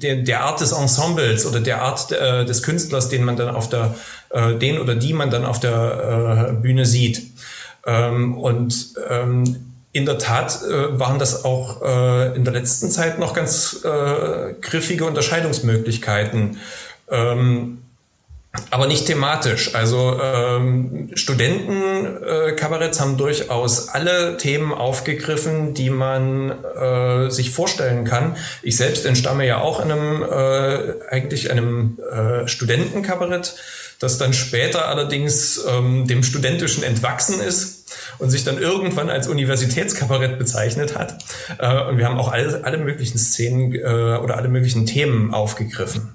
der, 0.00 0.16
der 0.16 0.42
Art 0.42 0.60
des 0.60 0.72
Ensembles 0.72 1.46
oder 1.46 1.60
der 1.60 1.82
Art 1.82 2.10
äh, 2.10 2.44
des 2.44 2.62
Künstlers, 2.62 3.08
den 3.08 3.24
man 3.24 3.36
dann 3.36 3.54
auf 3.54 3.68
der, 3.68 3.94
äh, 4.30 4.54
den 4.54 4.80
oder 4.80 4.96
die 4.96 5.12
man 5.12 5.30
dann 5.30 5.44
auf 5.44 5.60
der 5.60 6.48
äh, 6.48 6.52
Bühne 6.54 6.86
sieht. 6.86 7.22
Ähm, 7.86 8.36
und 8.36 8.94
ähm, 9.08 9.69
in 9.92 10.06
der 10.06 10.18
Tat 10.18 10.60
äh, 10.62 10.98
waren 10.98 11.18
das 11.18 11.44
auch 11.44 11.82
äh, 11.82 12.36
in 12.36 12.44
der 12.44 12.52
letzten 12.52 12.90
Zeit 12.90 13.18
noch 13.18 13.34
ganz 13.34 13.84
äh, 13.84 14.54
griffige 14.60 15.04
Unterscheidungsmöglichkeiten. 15.04 16.58
Ähm, 17.10 17.78
aber 18.70 18.86
nicht 18.88 19.06
thematisch. 19.06 19.74
Also 19.76 20.20
ähm, 20.20 21.10
Studentenkabaretts 21.14 22.98
äh, 22.98 23.00
haben 23.00 23.16
durchaus 23.16 23.88
alle 23.88 24.36
Themen 24.38 24.72
aufgegriffen, 24.72 25.72
die 25.74 25.90
man 25.90 26.50
äh, 26.50 27.30
sich 27.30 27.52
vorstellen 27.52 28.04
kann. 28.04 28.36
Ich 28.62 28.76
selbst 28.76 29.06
entstamme 29.06 29.46
ja 29.46 29.60
auch 29.60 29.78
einem 29.78 30.22
äh, 30.22 30.94
eigentlich 31.10 31.52
einem 31.52 31.98
äh, 32.10 32.48
Studentenkabarett, 32.48 33.54
das 34.00 34.16
dann 34.16 34.32
später 34.32 34.88
allerdings 34.88 35.60
ähm, 35.68 36.08
dem 36.08 36.24
Studentischen 36.24 36.82
entwachsen 36.82 37.38
ist 37.40 37.92
und 38.18 38.30
sich 38.30 38.44
dann 38.44 38.58
irgendwann 38.58 39.10
als 39.10 39.28
Universitätskabarett 39.28 40.38
bezeichnet 40.38 40.96
hat. 40.96 41.22
Äh, 41.58 41.84
und 41.84 41.98
wir 41.98 42.06
haben 42.06 42.18
auch 42.18 42.32
alle, 42.32 42.64
alle 42.64 42.78
möglichen 42.78 43.18
Szenen 43.18 43.74
äh, 43.74 43.78
oder 43.78 44.38
alle 44.38 44.48
möglichen 44.48 44.86
Themen 44.86 45.32
aufgegriffen. 45.34 46.14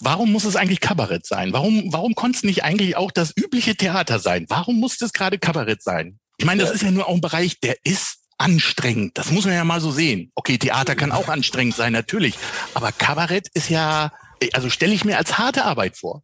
Warum 0.00 0.32
muss 0.32 0.44
es 0.44 0.56
eigentlich 0.56 0.80
Kabarett 0.80 1.26
sein? 1.26 1.52
Warum, 1.52 1.92
warum 1.92 2.14
konnte 2.14 2.38
es 2.38 2.42
nicht 2.42 2.64
eigentlich 2.64 2.96
auch 2.96 3.10
das 3.10 3.32
übliche 3.36 3.76
Theater 3.76 4.18
sein? 4.18 4.46
Warum 4.48 4.80
muss 4.80 5.00
es 5.00 5.12
gerade 5.12 5.38
Kabarett 5.38 5.82
sein? 5.82 6.18
Ich 6.38 6.46
meine, 6.46 6.62
das 6.62 6.70
ist 6.70 6.82
ja 6.82 6.90
nur 6.90 7.06
auch 7.06 7.14
ein 7.14 7.20
Bereich, 7.20 7.60
der 7.60 7.76
ist 7.84 8.18
anstrengend. 8.38 9.16
Das 9.16 9.30
muss 9.30 9.44
man 9.44 9.54
ja 9.54 9.64
mal 9.64 9.80
so 9.80 9.90
sehen. 9.90 10.32
Okay, 10.34 10.58
Theater 10.58 10.94
kann 10.94 11.12
auch 11.12 11.28
anstrengend 11.28 11.76
sein, 11.76 11.92
natürlich. 11.92 12.34
Aber 12.74 12.92
Kabarett 12.92 13.48
ist 13.54 13.70
ja, 13.70 14.12
also 14.52 14.68
stelle 14.70 14.94
ich 14.94 15.04
mir 15.04 15.16
als 15.18 15.38
harte 15.38 15.64
Arbeit 15.64 15.96
vor 15.96 16.22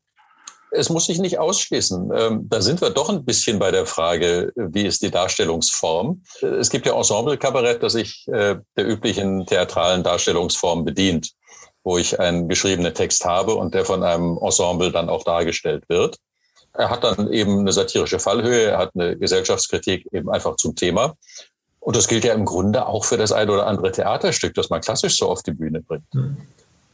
es 0.73 0.89
muss 0.89 1.07
sich 1.07 1.19
nicht 1.19 1.39
ausschließen. 1.39 2.11
Ähm, 2.15 2.49
da 2.49 2.61
sind 2.63 2.81
wir 2.81 2.91
doch 2.91 3.11
ein 3.11 3.25
bisschen 3.25 3.59
bei 3.59 3.71
der 3.71 3.87
Frage, 3.87 4.53
wie 4.57 4.87
ist 4.87 5.03
die 5.03 5.11
Darstellungsform? 5.11 6.23
Es 6.41 6.71
gibt 6.71 6.87
ja 6.87 6.97
Ensemble-Kabarett, 6.97 7.83
das 7.83 7.93
sich 7.93 8.27
äh, 8.29 8.57
der 8.77 8.89
üblichen 8.89 9.47
theatralen 9.47 10.03
Darstellungsform 10.03 10.85
bedient, 10.85 11.33
wo 11.85 11.99
ich 11.99 12.19
einen 12.19 12.49
geschriebenen 12.49 12.95
Text 12.95 13.25
habe 13.25 13.55
und 13.55 13.75
der 13.75 13.85
von 13.85 14.03
einem 14.03 14.39
Ensemble 14.41 14.91
dann 14.91 15.11
auch 15.11 15.25
dargestellt 15.25 15.85
wird. 15.89 16.17
Er 16.73 16.89
hat 16.89 17.05
dann 17.05 17.31
eben 17.31 17.61
eine 17.61 17.73
satirische 17.73 18.19
Fallhöhe, 18.19 18.71
er 18.71 18.79
hat 18.79 18.93
eine 18.95 19.19
Gesellschaftskritik 19.19 20.09
eben 20.11 20.31
einfach 20.31 20.57
zum 20.57 20.75
Thema. 20.75 21.17
Und 21.81 21.97
das 21.97 22.09
gilt 22.09 22.25
ja 22.25 22.33
im 22.33 22.47
Grunde 22.47 22.87
auch 22.87 23.05
für 23.05 23.19
das 23.19 23.33
eine 23.33 23.53
oder 23.53 23.67
andere 23.67 23.93
Theaterstück, 23.93 24.55
das 24.55 24.71
man 24.71 24.81
klassisch 24.81 25.19
so 25.19 25.29
auf 25.29 25.43
die 25.43 25.53
Bühne 25.53 25.83
bringt. 25.83 26.15
Mhm 26.15 26.39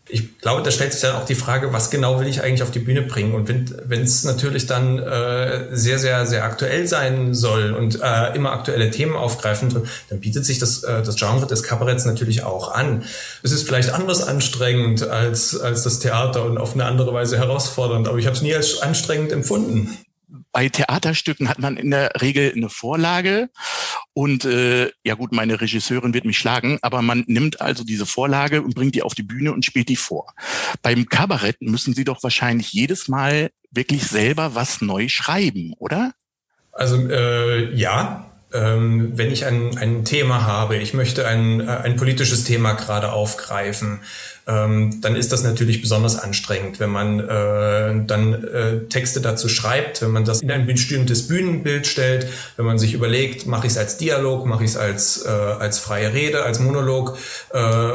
ich 0.09 0.39
glaube, 0.39 0.63
da 0.63 0.71
stellt 0.71 0.93
sich 0.93 1.01
dann 1.01 1.17
auch 1.17 1.25
die 1.25 1.35
Frage, 1.35 1.73
was 1.73 1.91
genau 1.91 2.19
will 2.21 2.27
ich 2.27 2.43
eigentlich 2.43 2.63
auf 2.63 2.71
die 2.73 2.81
Bühne 2.81 3.03
bringen? 3.03 3.35
Und 3.35 3.49
wenn 3.49 4.03
es 4.03 4.25
natürlich 4.25 4.67
dann 4.67 4.99
äh, 4.99 5.69
sehr, 5.71 5.99
sehr, 5.99 6.27
sehr 6.27 6.45
aktuell 6.45 6.87
sein 6.87 7.35
soll 7.35 7.73
und 7.73 8.01
äh, 8.03 8.35
immer 8.35 8.53
aktuelle 8.53 8.91
Themen 8.91 9.15
aufgreifen, 9.15 9.89
dann 10.11 10.21
bietet 10.21 10.45
sich 10.45 10.59
das, 10.59 10.83
äh, 10.83 11.03
das 11.03 11.17
Genre 11.17 11.47
des 11.47 11.63
Kabaretts 11.63 12.05
natürlich 12.05 12.43
auch 12.43 12.73
an. 12.73 13.05
Es 13.43 13.53
ist 13.53 13.67
vielleicht 13.67 13.91
anders 13.91 14.27
anstrengend 14.27 15.07
als, 15.09 15.59
als 15.59 15.83
das 15.85 16.01
Theater 16.01 16.45
und 16.45 16.59
auf 16.59 16.75
eine 16.75 16.85
andere 16.85 17.15
Weise 17.15 17.39
herausfordernd, 17.39 18.09
aber 18.09 18.19
ich 18.19 18.27
habe 18.27 18.37
es 18.37 18.43
nie 18.43 18.55
als 18.55 18.83
anstrengend 18.83 19.33
empfunden 19.33 19.97
bei 20.53 20.69
Theaterstücken 20.69 21.49
hat 21.49 21.59
man 21.59 21.77
in 21.77 21.91
der 21.91 22.13
Regel 22.21 22.53
eine 22.55 22.69
Vorlage 22.69 23.49
und 24.15 24.45
äh, 24.45 24.91
ja 25.05 25.15
gut, 25.15 25.33
meine 25.33 25.61
Regisseurin 25.61 26.13
wird 26.13 26.25
mich 26.25 26.39
schlagen, 26.39 26.79
aber 26.83 27.01
man 27.03 27.25
nimmt 27.27 27.61
also 27.61 27.85
diese 27.85 28.07
Vorlage 28.07 28.63
und 28.63 28.75
bringt 28.75 28.95
die 28.95 29.03
auf 29.03 29.15
die 29.15 29.23
Bühne 29.23 29.53
und 29.53 29.65
spielt 29.65 29.89
die 29.89 29.97
vor. 29.97 30.35
Beim 30.83 31.07
Kabarett 31.07 31.63
müssen 31.63 31.95
Sie 31.95 32.05
doch 32.05 32.23
wahrscheinlich 32.23 32.73
jedes 32.73 33.09
Mal 33.09 33.51
wirklich 33.71 34.05
selber 34.05 34.55
was 34.55 34.83
neu 34.83 35.09
schreiben, 35.09 35.73
oder? 35.79 36.13
Also 36.73 37.09
äh, 37.09 37.75
ja, 37.75 38.32
ähm, 38.55 39.13
wenn 39.17 39.31
ich 39.31 39.45
ein, 39.45 39.77
ein 39.79 40.05
Thema 40.05 40.47
habe, 40.47 40.77
ich 40.77 40.95
möchte 40.95 41.27
ein, 41.27 41.61
äh, 41.61 41.65
ein 41.65 41.97
politisches 41.97 42.45
Thema 42.45 42.73
gerade 42.73 43.13
aufgreifen, 43.13 44.01
ähm, 44.47 45.01
dann 45.01 45.15
ist 45.15 45.31
das 45.33 45.45
natürlich 45.45 45.81
besonders 45.81 46.19
anstrengend, 46.19 46.81
wenn 46.81 46.91
man 46.91 47.21
äh, 47.21 48.05
dann 48.07 48.45
äh, 48.45 48.89
Texte 48.89 49.21
dazu 49.21 49.49
schreibt, 49.49 50.03
wenn 50.03 50.11
man 50.11 50.25
das 50.25 50.43
in 50.43 50.51
ein 50.51 50.67
bestimmtes 50.67 51.29
Bühnenbild 51.29 51.87
stellt, 51.87 52.27
wenn 52.57 52.67
man 52.67 52.79
sich 52.79 52.95
überlegt, 52.95 53.47
mache 53.47 53.67
ich 53.67 53.73
es 53.73 53.79
als 53.79 53.99
Dialog, 53.99 54.47
mache 54.47 54.65
ich 54.65 54.71
es 54.71 54.77
als, 54.77 55.25
äh, 55.25 55.29
als 55.29 55.79
freie 55.79 56.13
Rede, 56.13 56.43
als 56.43 56.59
Monolog, 56.59 57.17
äh, 57.53 57.93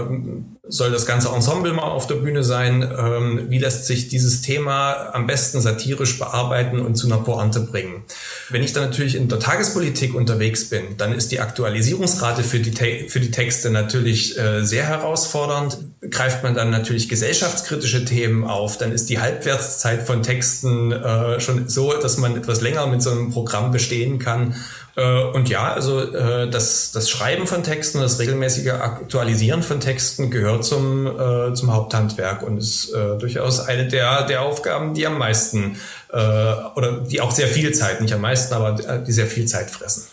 soll 0.69 0.91
das 0.91 1.05
ganze 1.05 1.29
Ensemble 1.29 1.73
mal 1.73 1.83
auf 1.83 2.07
der 2.07 2.15
Bühne 2.15 2.43
sein? 2.43 2.81
Ähm, 2.81 3.45
wie 3.49 3.59
lässt 3.59 3.85
sich 3.85 4.07
dieses 4.07 4.41
Thema 4.41 5.13
am 5.13 5.27
besten 5.27 5.61
satirisch 5.61 6.19
bearbeiten 6.19 6.79
und 6.79 6.95
zu 6.95 7.07
einer 7.07 7.17
Pointe 7.17 7.59
bringen? 7.59 8.03
Wenn 8.49 8.63
ich 8.63 8.73
dann 8.73 8.83
natürlich 8.83 9.15
in 9.15 9.27
der 9.27 9.39
Tagespolitik 9.39 10.15
unterwegs 10.15 10.69
bin, 10.69 10.97
dann 10.97 11.13
ist 11.13 11.31
die 11.31 11.39
Aktualisierungsrate 11.39 12.43
für 12.43 12.59
die, 12.59 13.07
für 13.09 13.19
die 13.19 13.31
Texte 13.31 13.69
natürlich 13.69 14.37
äh, 14.37 14.63
sehr 14.63 14.85
herausfordernd. 14.85 15.77
Greift 16.09 16.43
man 16.43 16.55
dann 16.55 16.69
natürlich 16.69 17.09
gesellschaftskritische 17.09 18.05
Themen 18.05 18.43
auf, 18.43 18.77
dann 18.77 18.91
ist 18.91 19.09
die 19.09 19.19
Halbwertszeit 19.19 20.03
von 20.03 20.23
Texten 20.23 20.91
äh, 20.91 21.39
schon 21.39 21.67
so, 21.67 21.93
dass 21.93 22.17
man 22.17 22.37
etwas 22.37 22.61
länger 22.61 22.87
mit 22.87 23.01
so 23.01 23.11
einem 23.11 23.31
Programm 23.31 23.71
bestehen 23.71 24.19
kann 24.19 24.55
und 25.01 25.47
ja, 25.47 25.73
also 25.73 26.01
äh, 26.01 26.49
das, 26.49 26.91
das 26.91 27.09
Schreiben 27.09 27.45
von 27.45 27.61
Texten, 27.61 28.01
das 28.01 28.19
regelmäßige 28.19 28.69
Aktualisieren 28.69 29.61
von 29.61 29.79
Texten 29.79 30.31
gehört 30.31 30.65
zum, 30.65 31.05
äh, 31.05 31.53
zum 31.53 31.71
Haupthandwerk 31.71 32.41
und 32.41 32.57
ist 32.57 32.89
äh, 32.93 33.17
durchaus 33.19 33.59
eine 33.59 33.87
der, 33.87 34.25
der 34.25 34.41
Aufgaben, 34.41 34.95
die 34.95 35.05
am 35.05 35.19
meisten 35.19 35.77
äh, 36.11 36.17
oder 36.17 37.01
die 37.01 37.21
auch 37.21 37.29
sehr 37.29 37.47
viel 37.47 37.73
Zeit, 37.73 38.01
nicht 38.01 38.13
am 38.13 38.21
meisten, 38.21 38.55
aber 38.55 39.01
die 39.01 39.11
sehr 39.11 39.27
viel 39.27 39.45
Zeit 39.45 39.69
fressen. 39.69 40.07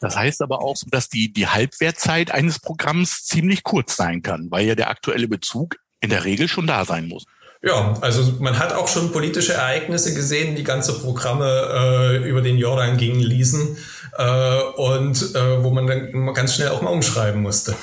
Das 0.00 0.16
heißt 0.16 0.42
aber 0.42 0.60
auch, 0.60 0.74
dass 0.90 1.08
die, 1.08 1.32
die 1.32 1.46
Halbwertzeit 1.46 2.32
eines 2.32 2.58
Programms 2.58 3.24
ziemlich 3.24 3.62
kurz 3.62 3.96
sein 3.96 4.22
kann, 4.22 4.50
weil 4.50 4.66
ja 4.66 4.74
der 4.74 4.90
aktuelle 4.90 5.28
Bezug 5.28 5.76
in 6.00 6.10
der 6.10 6.24
Regel 6.24 6.48
schon 6.48 6.66
da 6.66 6.84
sein 6.84 7.06
muss. 7.06 7.26
Ja, 7.62 7.94
also 8.00 8.34
man 8.38 8.58
hat 8.58 8.72
auch 8.72 8.86
schon 8.86 9.12
politische 9.12 9.54
Ereignisse 9.54 10.14
gesehen, 10.14 10.56
die 10.56 10.62
ganze 10.62 11.00
Programme 11.00 12.20
äh, 12.22 12.28
über 12.28 12.42
den 12.42 12.58
Jordan 12.58 12.96
gingen 12.96 13.20
ließen 13.20 13.76
äh, 14.18 14.62
und 14.76 15.34
äh, 15.34 15.62
wo 15.62 15.70
man 15.70 15.86
dann 15.86 16.34
ganz 16.34 16.54
schnell 16.54 16.70
auch 16.70 16.82
mal 16.82 16.90
umschreiben 16.90 17.42
musste. 17.42 17.74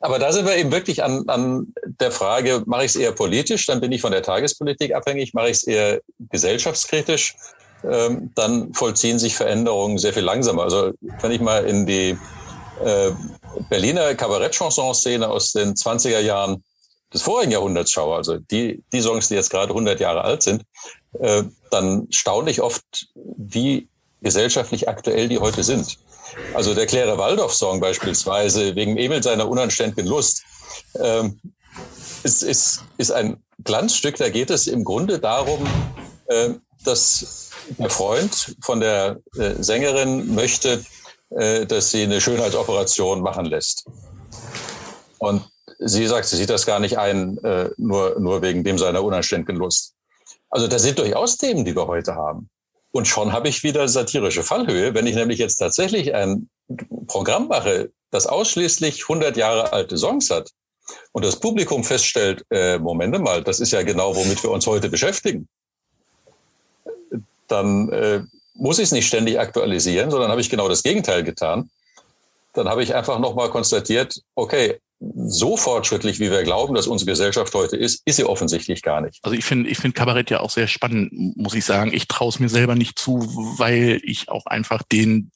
Aber 0.00 0.18
da 0.18 0.30
sind 0.30 0.46
wir 0.46 0.56
eben 0.56 0.72
wirklich 0.72 1.02
an, 1.02 1.24
an 1.28 1.72
der 1.84 2.12
Frage, 2.12 2.62
mache 2.66 2.84
ich 2.84 2.90
es 2.90 2.96
eher 2.96 3.12
politisch, 3.12 3.66
dann 3.66 3.80
bin 3.80 3.92
ich 3.92 4.02
von 4.02 4.12
der 4.12 4.22
Tagespolitik 4.22 4.94
abhängig, 4.94 5.32
mache 5.32 5.48
ich 5.48 5.56
es 5.58 5.62
eher 5.64 6.00
gesellschaftskritisch, 6.18 7.34
ähm, 7.82 8.30
dann 8.34 8.74
vollziehen 8.74 9.18
sich 9.18 9.36
Veränderungen 9.36 9.98
sehr 9.98 10.12
viel 10.12 10.22
langsamer. 10.22 10.62
Also 10.62 10.92
wenn 11.20 11.32
ich 11.32 11.40
mal 11.40 11.64
in 11.64 11.86
die 11.86 12.16
äh, 12.84 13.10
Berliner 13.70 14.14
Kabarett-Chanson-Szene 14.14 15.28
aus 15.28 15.52
den 15.52 15.74
20er 15.74 16.20
Jahren 16.20 16.62
des 17.12 17.22
vorigen 17.22 17.52
Jahrhunderts 17.52 17.90
schaue, 17.90 18.16
also 18.16 18.36
die, 18.36 18.82
die 18.92 19.00
Songs, 19.00 19.28
die 19.28 19.34
jetzt 19.34 19.50
gerade 19.50 19.70
100 19.70 19.98
Jahre 19.98 20.22
alt 20.24 20.42
sind, 20.42 20.62
äh, 21.20 21.42
dann 21.70 22.06
staune 22.10 22.50
ich 22.50 22.60
oft, 22.60 22.84
wie 23.14 23.88
gesellschaftlich 24.26 24.88
aktuell 24.88 25.28
die 25.28 25.38
heute 25.38 25.62
sind. 25.62 25.98
Also 26.52 26.74
der 26.74 26.86
Claire 26.86 27.16
Waldorf-Song 27.16 27.78
beispielsweise, 27.78 28.74
wegen 28.74 28.96
Emil 28.96 29.22
seiner 29.22 29.48
unanständigen 29.48 30.06
Lust, 30.06 30.42
ähm, 30.98 31.40
ist, 32.24 32.42
ist, 32.42 32.82
ist 32.98 33.12
ein 33.12 33.36
Glanzstück. 33.62 34.16
Da 34.16 34.28
geht 34.28 34.50
es 34.50 34.66
im 34.66 34.82
Grunde 34.82 35.20
darum, 35.20 35.64
äh, 36.26 36.50
dass 36.84 37.50
der 37.78 37.88
Freund 37.88 38.56
von 38.62 38.80
der 38.80 39.20
äh, 39.38 39.54
Sängerin 39.60 40.34
möchte, 40.34 40.84
äh, 41.30 41.64
dass 41.64 41.92
sie 41.92 42.02
eine 42.02 42.20
Schönheitsoperation 42.20 43.20
machen 43.20 43.46
lässt. 43.46 43.86
Und 45.18 45.48
sie 45.78 46.06
sagt, 46.08 46.26
sie 46.26 46.36
sieht 46.36 46.50
das 46.50 46.66
gar 46.66 46.80
nicht 46.80 46.98
ein, 46.98 47.38
äh, 47.44 47.70
nur, 47.76 48.18
nur 48.18 48.42
wegen 48.42 48.64
dem 48.64 48.76
seiner 48.76 49.04
unanständigen 49.04 49.56
Lust. 49.56 49.94
Also 50.50 50.66
das 50.66 50.82
sind 50.82 50.98
durchaus 50.98 51.36
Themen, 51.36 51.64
die 51.64 51.76
wir 51.76 51.86
heute 51.86 52.16
haben. 52.16 52.50
Und 52.96 53.06
schon 53.06 53.34
habe 53.34 53.50
ich 53.50 53.62
wieder 53.62 53.86
satirische 53.88 54.42
Fallhöhe, 54.42 54.94
wenn 54.94 55.06
ich 55.06 55.14
nämlich 55.14 55.38
jetzt 55.38 55.56
tatsächlich 55.56 56.14
ein 56.14 56.48
Programm 57.08 57.46
mache, 57.46 57.90
das 58.10 58.26
ausschließlich 58.26 59.02
100 59.02 59.36
Jahre 59.36 59.74
alte 59.74 59.98
Songs 59.98 60.30
hat 60.30 60.50
und 61.12 61.22
das 61.22 61.38
Publikum 61.38 61.84
feststellt, 61.84 62.42
äh, 62.48 62.78
Moment 62.78 63.20
mal, 63.20 63.44
das 63.44 63.60
ist 63.60 63.72
ja 63.72 63.82
genau, 63.82 64.16
womit 64.16 64.42
wir 64.42 64.50
uns 64.50 64.66
heute 64.66 64.88
beschäftigen, 64.88 65.46
dann 67.48 67.90
äh, 67.90 68.22
muss 68.54 68.78
ich 68.78 68.84
es 68.84 68.92
nicht 68.92 69.08
ständig 69.08 69.38
aktualisieren, 69.38 70.10
sondern 70.10 70.30
habe 70.30 70.40
ich 70.40 70.48
genau 70.48 70.66
das 70.66 70.82
Gegenteil 70.82 71.22
getan. 71.22 71.68
Dann 72.54 72.66
habe 72.66 72.82
ich 72.82 72.94
einfach 72.94 73.18
nochmal 73.18 73.50
konstatiert, 73.50 74.22
okay, 74.34 74.80
so 74.98 75.56
fortschrittlich, 75.56 76.20
wie 76.20 76.30
wir 76.30 76.42
glauben, 76.42 76.74
dass 76.74 76.86
unsere 76.86 77.10
Gesellschaft 77.10 77.54
heute 77.54 77.76
ist, 77.76 78.02
ist 78.06 78.16
sie 78.16 78.24
offensichtlich 78.24 78.82
gar 78.82 79.02
nicht. 79.02 79.18
Also 79.22 79.36
ich 79.36 79.44
finde 79.44 79.68
ich 79.68 79.78
finde 79.78 79.94
Kabarett 79.94 80.30
ja 80.30 80.40
auch 80.40 80.50
sehr 80.50 80.68
spannend, 80.68 81.36
muss 81.36 81.54
ich 81.54 81.64
sagen. 81.64 81.92
Ich 81.92 82.08
traue 82.08 82.30
es 82.30 82.38
mir 82.38 82.48
selber 82.48 82.74
nicht 82.74 82.98
zu, 82.98 83.18
weil 83.58 84.00
ich 84.04 84.30
auch 84.30 84.46
einfach 84.46 84.82
den 84.82 85.30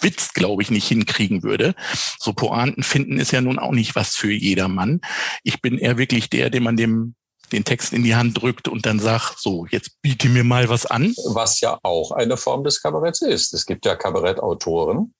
Witz, 0.00 0.34
glaube 0.34 0.62
ich, 0.62 0.70
nicht 0.70 0.86
hinkriegen 0.86 1.42
würde. 1.42 1.74
So 2.18 2.34
Pointen 2.34 2.82
finden 2.82 3.18
ist 3.18 3.32
ja 3.32 3.40
nun 3.40 3.58
auch 3.58 3.72
nicht 3.72 3.96
was 3.96 4.14
für 4.14 4.30
jedermann. 4.32 5.00
Ich 5.42 5.62
bin 5.62 5.78
eher 5.78 5.96
wirklich 5.96 6.28
der, 6.28 6.50
dem 6.50 6.64
man 6.64 6.76
dem 6.76 7.14
den 7.52 7.64
Text 7.64 7.94
in 7.94 8.02
die 8.02 8.14
Hand 8.14 8.40
drückt 8.42 8.68
und 8.68 8.84
dann 8.84 8.98
sagt, 8.98 9.38
so, 9.38 9.66
jetzt 9.70 10.02
biete 10.02 10.28
mir 10.28 10.44
mal 10.44 10.68
was 10.68 10.84
an. 10.84 11.14
Was 11.32 11.60
ja 11.60 11.78
auch 11.82 12.12
eine 12.12 12.36
Form 12.36 12.62
des 12.62 12.82
Kabaretts 12.82 13.22
ist. 13.22 13.54
Es 13.54 13.64
gibt 13.64 13.86
ja 13.86 13.96
Kabarettautoren, 13.96 15.14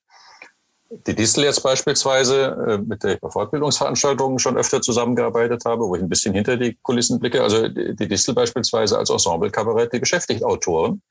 die 0.90 1.14
Distel 1.14 1.44
jetzt 1.44 1.62
beispielsweise, 1.62 2.56
äh, 2.68 2.78
mit 2.78 3.02
der 3.02 3.14
ich 3.14 3.20
bei 3.20 3.30
Fortbildungsveranstaltungen 3.30 4.38
schon 4.38 4.56
öfter 4.56 4.80
zusammengearbeitet 4.80 5.64
habe, 5.66 5.86
wo 5.86 5.94
ich 5.94 6.02
ein 6.02 6.08
bisschen 6.08 6.34
hinter 6.34 6.56
die 6.56 6.78
Kulissen 6.82 7.18
blicke. 7.20 7.42
Also 7.42 7.68
die 7.68 8.08
Distel 8.08 8.34
beispielsweise 8.34 8.98
als 8.98 9.10
Ensemble-Kabarett, 9.10 9.92
die 9.92 9.98
beschäftigt 9.98 10.44
Autoren. 10.44 11.02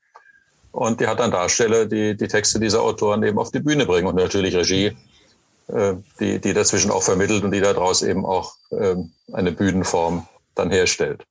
Und 0.72 1.00
die 1.00 1.06
hat 1.06 1.20
dann 1.20 1.30
Darsteller, 1.30 1.86
die 1.86 2.16
die 2.16 2.28
Texte 2.28 2.60
dieser 2.60 2.82
Autoren 2.82 3.22
eben 3.22 3.38
auf 3.38 3.50
die 3.50 3.60
Bühne 3.60 3.86
bringen. 3.86 4.08
Und 4.08 4.16
natürlich 4.16 4.54
Regie, 4.54 4.96
äh, 5.68 5.94
die, 6.18 6.40
die 6.40 6.52
dazwischen 6.52 6.90
auch 6.90 7.02
vermittelt 7.02 7.44
und 7.44 7.52
die 7.52 7.60
daraus 7.60 8.02
eben 8.02 8.26
auch 8.26 8.54
ähm, 8.72 9.12
eine 9.32 9.52
Bühnenform 9.52 10.26
dann 10.54 10.70
herstellt. 10.70 11.24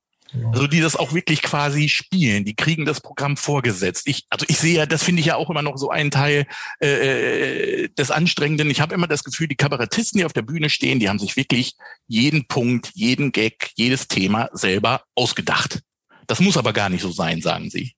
Also 0.52 0.68
die 0.68 0.82
das 0.82 0.96
auch 0.96 1.14
wirklich 1.14 1.42
quasi 1.42 1.88
spielen, 1.90 2.44
die 2.44 2.56
kriegen 2.56 2.86
das 2.86 3.02
Programm 3.02 3.38
vorgesetzt. 3.38 4.08
Ich, 4.08 4.26
also 4.30 4.46
ich 4.50 4.58
sehe 4.58 4.76
ja, 4.76 4.86
das 4.86 5.04
finde 5.04 5.22
ich 5.22 5.28
ja 5.28 5.36
auch 5.36 5.50
immer 5.50 5.62
noch 5.62 5.78
so 5.78 5.90
einen 5.90 6.12
Teil 6.12 6.46
äh, 6.82 7.84
äh, 7.86 7.90
des 7.90 8.12
Anstrengenden. 8.12 8.70
Ich 8.70 8.82
habe 8.82 8.94
immer 8.94 9.08
das 9.08 9.24
Gefühl, 9.24 9.48
die 9.48 9.56
Kabarettisten, 9.56 10.20
die 10.20 10.26
auf 10.26 10.34
der 10.34 10.42
Bühne 10.42 10.70
stehen, 10.70 11.00
die 11.00 11.10
haben 11.10 11.20
sich 11.20 11.36
wirklich 11.38 11.76
jeden 12.08 12.48
Punkt, 12.48 12.92
jeden 12.94 13.32
Gag, 13.32 13.72
jedes 13.76 14.08
Thema 14.08 14.50
selber 14.52 15.04
ausgedacht. 15.16 15.82
Das 16.28 16.40
muss 16.40 16.58
aber 16.58 16.74
gar 16.74 16.90
nicht 16.90 17.02
so 17.02 17.12
sein, 17.12 17.42
sagen 17.42 17.70
Sie. 17.70 17.94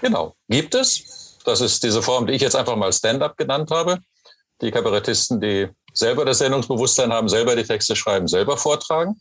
Genau, 0.00 0.36
gibt 0.48 0.74
es. 0.74 1.38
Das 1.44 1.60
ist 1.60 1.82
diese 1.82 2.02
Form, 2.02 2.26
die 2.26 2.34
ich 2.34 2.42
jetzt 2.42 2.56
einfach 2.56 2.76
mal 2.76 2.92
Stand-up 2.92 3.36
genannt 3.36 3.70
habe. 3.70 3.98
Die 4.60 4.70
Kabarettisten, 4.70 5.40
die 5.40 5.68
selber 5.92 6.24
das 6.24 6.38
Sendungsbewusstsein 6.38 7.12
haben, 7.12 7.28
selber 7.28 7.56
die 7.56 7.64
Texte 7.64 7.96
schreiben, 7.96 8.28
selber 8.28 8.56
vortragen. 8.56 9.20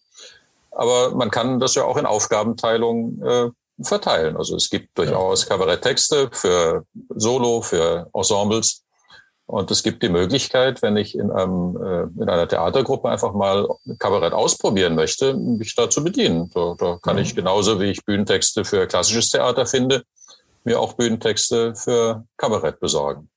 Aber 0.71 1.15
man 1.15 1.29
kann 1.29 1.60
das 1.60 1.75
ja 1.75 1.84
auch 1.84 1.97
in 1.97 2.05
Aufgabenteilung 2.05 3.21
äh, 3.21 3.49
verteilen. 3.84 4.38
Also 4.38 4.55
es 4.55 4.69
gibt 4.69 4.97
durchaus 4.97 5.47
Kabaretttexte 5.47 6.29
für 6.31 6.86
Solo, 7.10 7.62
für 7.62 8.10
Ensembles. 8.13 8.84
Und 9.45 9.69
es 9.69 9.84
gibt 9.84 10.01
die 10.01 10.10
Möglichkeit, 10.10 10.81
wenn 10.81 10.95
ich 10.95 11.13
in, 11.13 11.29
einem, 11.29 11.75
äh, 11.75 12.21
in 12.21 12.29
einer 12.29 12.47
Theatergruppe 12.47 13.10
einfach 13.10 13.34
mal 13.34 13.67
Kabarett 13.99 14.31
ausprobieren 14.31 14.95
möchte, 14.95 15.34
mich 15.34 15.75
da 15.75 15.89
zu 15.89 16.03
bedienen. 16.03 16.49
Da, 16.53 16.75
da 16.77 16.99
kann 17.01 17.17
ich 17.17 17.36
genauso, 17.36 17.81
wie 17.81 17.91
ich 17.91 18.05
Bühnentexte 18.05 18.63
für 18.63 18.88
klassisches 18.88 19.29
Theater 19.29 19.65
finde, 19.65 20.03
mir 20.63 20.79
auch 20.79 20.93
Bühnentexte 20.93 21.75
für 21.75 22.23
Kabarett 22.38 22.79
besorgen. 22.79 23.30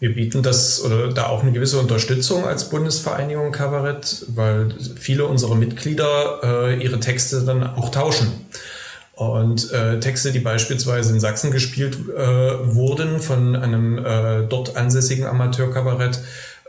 Wir 0.00 0.14
bieten 0.14 0.42
das 0.42 0.82
oder 0.84 1.12
da 1.12 1.26
auch 1.26 1.42
eine 1.42 1.52
gewisse 1.52 1.78
Unterstützung 1.78 2.44
als 2.44 2.68
Bundesvereinigung 2.70 3.52
Kabarett, 3.52 4.26
weil 4.34 4.74
viele 4.98 5.26
unserer 5.26 5.54
Mitglieder 5.54 6.40
äh, 6.42 6.82
ihre 6.82 6.98
Texte 6.98 7.44
dann 7.44 7.62
auch 7.62 7.90
tauschen. 7.90 8.28
Und 9.14 9.70
äh, 9.72 10.00
Texte, 10.00 10.32
die 10.32 10.40
beispielsweise 10.40 11.12
in 11.12 11.20
Sachsen 11.20 11.52
gespielt 11.52 11.96
äh, 12.08 12.74
wurden 12.74 13.20
von 13.20 13.54
einem 13.54 13.98
äh, 13.98 14.46
dort 14.48 14.76
ansässigen 14.76 15.26
Amateurkabarett, 15.26 16.18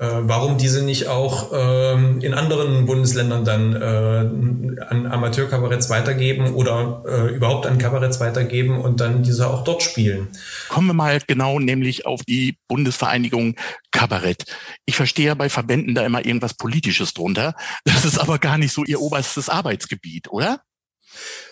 warum 0.05 0.57
diese 0.57 0.83
nicht 0.83 1.07
auch 1.07 1.51
ähm, 1.53 2.19
in 2.21 2.33
anderen 2.33 2.85
Bundesländern 2.85 3.45
dann 3.45 3.75
äh, 3.75 4.83
an 4.83 5.05
Amateurkabaretts 5.05 5.89
weitergeben 5.89 6.53
oder 6.53 7.03
äh, 7.07 7.35
überhaupt 7.35 7.65
an 7.65 7.77
Kabaretts 7.77 8.19
weitergeben 8.19 8.79
und 8.79 8.99
dann 8.99 9.23
diese 9.23 9.49
auch 9.49 9.63
dort 9.63 9.83
spielen. 9.83 10.27
Kommen 10.69 10.87
wir 10.87 10.93
mal 10.93 11.19
genau 11.25 11.59
nämlich 11.59 12.05
auf 12.05 12.23
die 12.23 12.57
Bundesvereinigung 12.67 13.55
Kabarett. 13.91 14.45
Ich 14.85 14.95
verstehe 14.95 15.27
ja 15.27 15.33
bei 15.35 15.49
Verbänden 15.49 15.95
da 15.95 16.05
immer 16.05 16.25
irgendwas 16.25 16.55
Politisches 16.55 17.13
drunter. 17.13 17.55
Das 17.85 18.05
ist 18.05 18.17
aber 18.17 18.39
gar 18.39 18.57
nicht 18.57 18.73
so 18.73 18.83
ihr 18.83 18.99
oberstes 18.99 19.49
Arbeitsgebiet, 19.49 20.29
oder? 20.29 20.61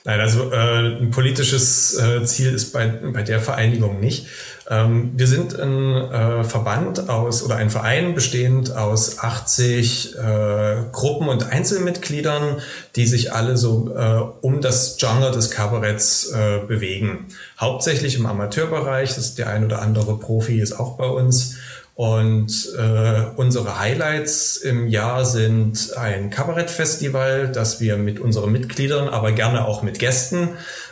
Nein, 0.03 0.19
also 0.19 0.51
äh, 0.51 0.97
ein 0.97 1.11
politisches 1.11 1.97
äh, 1.97 2.25
Ziel 2.25 2.53
ist 2.53 2.73
bei, 2.73 2.87
bei 2.87 3.21
der 3.21 3.39
Vereinigung 3.39 3.99
nicht. 3.99 4.25
Ähm, 4.71 5.11
wir 5.15 5.27
sind 5.27 5.59
ein 5.59 5.95
äh, 5.95 6.43
Verband 6.45 7.09
aus 7.09 7.43
oder 7.43 7.57
ein 7.57 7.69
Verein 7.69 8.15
bestehend 8.15 8.73
aus 8.73 9.19
80 9.19 10.15
äh, 10.15 10.75
Gruppen 10.93 11.27
und 11.27 11.51
Einzelmitgliedern, 11.51 12.61
die 12.95 13.05
sich 13.05 13.33
alle 13.33 13.57
so 13.57 13.93
äh, 13.93 14.21
um 14.39 14.61
das 14.61 14.95
Genre 14.97 15.31
des 15.31 15.51
Kabaretts 15.51 16.31
bewegen. 16.67 17.27
Hauptsächlich 17.59 18.15
im 18.15 18.25
Amateurbereich, 18.25 19.09
das 19.09 19.25
ist 19.25 19.37
der 19.37 19.49
ein 19.49 19.65
oder 19.65 19.81
andere 19.81 20.17
Profi 20.17 20.59
ist 20.59 20.73
auch 20.73 20.97
bei 20.97 21.07
uns. 21.07 21.57
Und 21.95 22.69
äh, 22.77 23.23
unsere 23.35 23.79
Highlights 23.79 24.57
im 24.57 24.87
Jahr 24.87 25.25
sind 25.25 25.95
ein 25.97 26.29
Kabarettfestival, 26.29 27.51
das 27.51 27.81
wir 27.81 27.97
mit 27.97 28.19
unseren 28.19 28.51
Mitgliedern, 28.51 29.09
aber 29.09 29.33
gerne 29.33 29.65
auch 29.65 29.83
mit 29.83 29.99
Gästen 29.99 30.49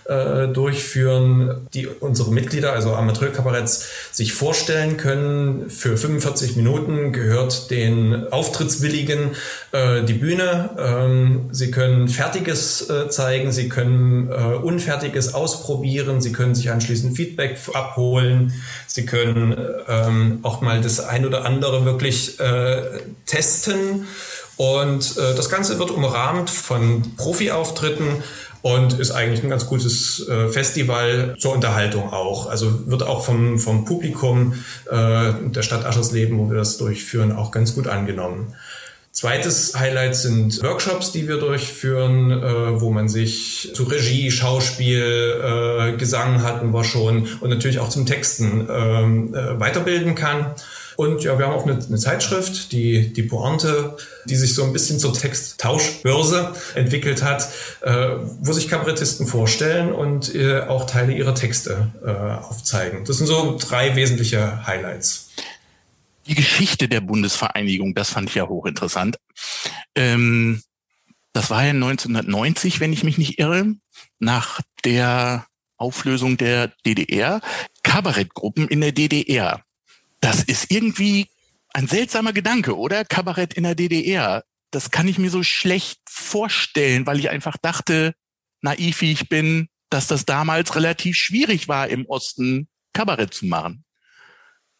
äh, 0.10 0.48
durchführen, 0.48 1.68
die 1.74 1.88
unsere 1.88 2.32
Mitglieder, 2.32 2.74
also 2.74 2.96
Amateurkabaretts, 2.96 3.88
sich 4.12 4.34
vorstellen 4.34 4.98
können. 4.98 5.70
Für 5.70 5.96
45 5.98 6.56
Minuten 6.56 7.14
gehört 7.14 7.72
den 7.72 8.28
Auftrittswilligen 8.32 9.36
äh, 9.72 10.04
die 10.04 10.14
Bühne. 10.14 10.72
Ähm, 10.80 11.50
sie 11.52 11.72
können 11.72 12.08
Fertiges 12.08 12.90
äh, 12.90 13.08
zeigen, 13.10 13.52
sie 13.52 13.70
können 13.70 14.30
äh, 14.32 14.56
Unfertiges 14.56 15.34
ausprobieren, 15.34 16.22
sie 16.22 16.32
können 16.32 16.56
sich 16.56 16.72
anschließend 16.72 17.16
Feedback 17.16 17.58
abholen, 17.74 18.54
sie 18.88 19.06
können 19.06 19.56
ähm, 19.88 20.40
auch 20.42 20.62
mal 20.62 20.82
das 20.82 20.89
ein 20.98 21.26
oder 21.26 21.46
andere 21.46 21.86
wirklich 21.86 22.40
äh, 22.40 22.82
testen. 23.26 24.08
Und 24.58 25.18
äh, 25.18 25.36
das 25.36 25.50
Ganze 25.50 25.80
wird 25.80 25.92
umrahmt 25.92 26.50
von 26.50 27.16
Profi-Auftritten 27.16 28.24
und 28.62 29.00
ist 29.00 29.12
eigentlich 29.12 29.44
ein 29.44 29.50
ganz 29.50 29.68
gutes 29.68 30.28
äh, 30.28 30.50
Festival 30.50 31.36
zur 31.40 31.54
Unterhaltung 31.54 32.12
auch. 32.12 32.50
Also 32.50 32.88
wird 32.88 33.04
auch 33.04 33.24
vom, 33.24 33.58
vom 33.60 33.86
Publikum 33.86 34.54
äh, 34.90 35.34
der 35.44 35.62
Stadt 35.62 35.86
Aschersleben, 35.86 36.38
wo 36.38 36.50
wir 36.50 36.58
das 36.58 36.78
durchführen, 36.78 37.32
auch 37.32 37.52
ganz 37.52 37.76
gut 37.76 37.88
angenommen. 37.88 38.54
Zweites 39.12 39.78
Highlight 39.78 40.16
sind 40.16 40.62
Workshops, 40.62 41.12
die 41.12 41.28
wir 41.28 41.38
durchführen, 41.38 42.32
äh, 42.32 42.80
wo 42.80 42.92
man 42.92 43.10
sich 43.10 43.72
zu 43.74 43.84
Regie, 43.84 44.30
Schauspiel, 44.30 45.42
äh, 45.44 45.98
Gesang 45.98 46.44
hatten 46.44 46.72
wir 46.72 46.84
schon 46.84 47.28
und 47.42 47.50
natürlich 47.50 47.80
auch 47.80 47.90
zum 47.90 48.06
Texten 48.06 48.68
ähm, 48.72 49.34
äh, 49.34 49.60
weiterbilden 49.60 50.16
kann. 50.16 50.54
Und 51.00 51.24
ja, 51.24 51.40
wir 51.40 51.46
haben 51.46 51.54
auch 51.54 51.64
eine, 51.64 51.82
eine, 51.82 51.98
Zeitschrift, 51.98 52.74
die, 52.74 53.14
die 53.14 53.24
Pointe, 53.24 53.96
die 54.26 54.36
sich 54.36 54.54
so 54.54 54.66
ein 54.66 54.74
bisschen 54.74 55.00
zur 55.00 55.14
Texttauschbörse 55.14 56.54
entwickelt 56.76 57.24
hat, 57.24 57.48
äh, 57.80 58.18
wo 58.42 58.52
sich 58.52 58.68
Kabarettisten 58.68 59.26
vorstellen 59.26 59.94
und 59.94 60.36
äh, 60.36 60.60
auch 60.60 60.88
Teile 60.88 61.14
ihrer 61.14 61.34
Texte 61.34 61.94
äh, 62.06 62.10
aufzeigen. 62.44 63.06
Das 63.06 63.18
sind 63.18 63.28
so 63.28 63.58
drei 63.58 63.96
wesentliche 63.96 64.68
Highlights. 64.68 65.30
Die 66.28 66.36
Geschichte 66.36 66.90
der 66.90 67.00
Bundesvereinigung, 67.00 67.96
das 67.96 68.10
fand 68.10 68.28
ich 68.28 68.36
ja 68.36 68.50
hochinteressant. 68.50 69.20
Ähm, 69.96 70.62
das 71.32 71.50
war 71.50 71.64
ja 71.64 71.70
1990, 71.70 72.82
wenn 72.82 72.92
ich 72.92 73.06
mich 73.06 73.18
nicht 73.18 73.40
irre, 73.40 73.74
nach 74.20 74.60
der 74.84 75.46
Auflösung 75.78 76.36
der 76.36 76.74
DDR, 76.86 77.40
Kabarettgruppen 77.84 78.68
in 78.68 78.82
der 78.82 78.92
DDR. 78.92 79.64
Das 80.30 80.44
ist 80.44 80.70
irgendwie 80.70 81.28
ein 81.74 81.88
seltsamer 81.88 82.34
Gedanke, 82.34 82.78
oder? 82.78 83.04
Kabarett 83.04 83.56
in 83.56 83.64
der 83.64 83.74
DDR. 83.74 84.44
Das 84.70 84.92
kann 84.92 85.08
ich 85.08 85.18
mir 85.18 85.32
so 85.32 85.42
schlecht 85.42 86.02
vorstellen, 86.08 87.08
weil 87.08 87.18
ich 87.18 87.32
einfach 87.32 87.58
dachte, 87.58 88.14
naiv 88.62 89.02
wie 89.02 89.12
ich 89.12 89.28
bin, 89.28 89.70
dass 89.90 90.06
das 90.06 90.26
damals 90.26 90.76
relativ 90.76 91.16
schwierig 91.16 91.68
war, 91.68 91.88
im 91.88 92.06
Osten 92.06 92.68
Kabarett 92.94 93.34
zu 93.34 93.48
machen. 93.48 93.84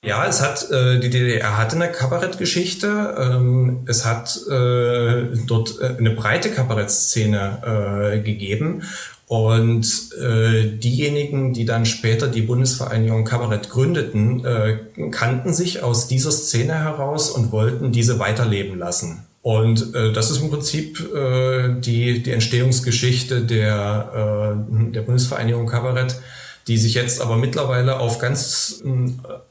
Ja, 0.06 0.28
es 0.28 0.40
hat 0.40 0.70
äh, 0.70 1.00
die 1.00 1.10
DDR 1.10 1.58
hatte 1.58 1.78
eine 1.78 1.92
Kabarettgeschichte. 1.92 3.16
Ähm, 3.20 3.86
es 3.88 4.06
hat 4.06 4.38
äh, 4.52 5.36
dort 5.48 5.82
äh, 5.82 5.98
eine 5.98 6.12
breite 6.12 6.52
Kabarettszene 6.52 8.14
äh, 8.14 8.20
gegeben 8.22 8.84
und 9.30 10.10
äh, 10.20 10.72
diejenigen, 10.80 11.54
die 11.54 11.64
dann 11.64 11.86
später 11.86 12.28
die 12.28 12.42
Bundesvereinigung 12.42 13.26
Kabarett 13.26 13.70
gründeten, 13.70 14.44
äh, 14.44 14.80
kannten 15.12 15.54
sich 15.54 15.84
aus 15.84 16.08
dieser 16.08 16.32
Szene 16.32 16.74
heraus 16.74 17.30
und 17.30 17.52
wollten 17.52 17.92
diese 17.92 18.18
weiterleben 18.18 18.80
lassen. 18.80 19.28
Und 19.44 19.94
äh, 19.94 20.12
das 20.14 20.32
ist 20.32 20.42
im 20.42 20.50
Prinzip 20.50 21.14
äh, 21.14 21.80
die, 21.80 22.24
die 22.24 22.32
Entstehungsgeschichte 22.32 23.42
der, 23.42 24.56
äh, 24.66 24.92
der 24.94 25.02
Bundesvereinigung 25.04 25.68
Kabarett, 25.68 26.16
die 26.68 26.78
sich 26.78 26.96
jetzt 26.96 27.22
aber 27.22 27.38
mittlerweile 27.38 28.00
auf 28.00 28.18
ganz, 28.18 28.84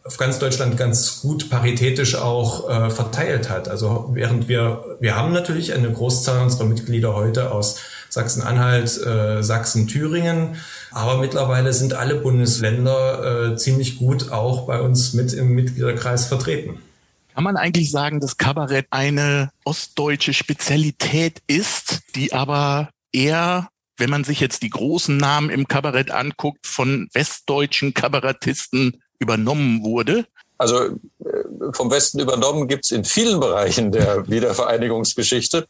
auf 0.04 0.16
ganz 0.18 0.40
Deutschland 0.40 0.76
ganz 0.76 1.20
gut 1.20 1.50
paritätisch 1.50 2.16
auch 2.16 2.68
äh, 2.68 2.90
verteilt 2.90 3.48
hat. 3.48 3.68
Also 3.68 4.10
während 4.12 4.48
wir, 4.48 4.96
wir 4.98 5.14
haben 5.14 5.32
natürlich 5.32 5.72
eine 5.72 5.92
Großzahl 5.92 6.42
unserer 6.42 6.64
Mitglieder 6.64 7.14
heute 7.14 7.52
aus 7.52 7.76
Sachsen-Anhalt, 8.18 9.00
äh, 9.07 9.42
Sachsen-Thüringen. 9.42 10.57
Aber 10.90 11.18
mittlerweile 11.18 11.72
sind 11.72 11.94
alle 11.94 12.16
Bundesländer 12.16 13.52
äh, 13.52 13.57
ziemlich 13.57 13.98
gut 13.98 14.33
auch 14.33 14.66
bei 14.66 14.81
uns 14.81 15.14
mit 15.14 15.33
im 15.33 15.54
Mitgliederkreis 15.54 16.26
vertreten. 16.26 16.78
Kann 17.35 17.44
man 17.44 17.57
eigentlich 17.57 17.92
sagen, 17.92 18.18
dass 18.18 18.37
Kabarett 18.37 18.87
eine 18.90 19.50
ostdeutsche 19.64 20.35
Spezialität 20.35 21.40
ist, 21.46 22.00
die 22.16 22.33
aber 22.33 22.90
eher, 23.12 23.68
wenn 23.96 24.11
man 24.11 24.24
sich 24.24 24.40
jetzt 24.40 24.62
die 24.64 24.70
großen 24.70 25.16
Namen 25.16 25.48
im 25.48 25.68
Kabarett 25.68 26.11
anguckt, 26.11 26.66
von 26.66 27.09
westdeutschen 27.12 27.94
Kabarettisten 27.94 29.00
übernommen 29.20 29.85
wurde? 29.85 30.26
Also 30.59 30.85
äh, 30.85 30.92
vom 31.73 31.90
Westen 31.90 32.18
übernommen 32.18 32.66
gibt's 32.66 32.90
in 32.90 33.05
vielen 33.05 33.38
Bereichen 33.38 33.92
der 33.92 34.29
Wiedervereinigungsgeschichte. 34.29 35.66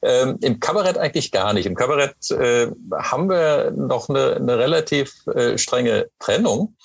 Ähm, 0.00 0.38
Im 0.40 0.60
Kabarett 0.60 0.96
eigentlich 0.96 1.32
gar 1.32 1.52
nicht. 1.52 1.66
Im 1.66 1.74
Kabarett 1.74 2.30
äh, 2.30 2.68
haben 2.94 3.28
wir 3.28 3.72
noch 3.72 4.08
eine, 4.08 4.36
eine 4.36 4.56
relativ 4.56 5.26
äh, 5.26 5.58
strenge 5.58 6.08
Trennung, 6.20 6.76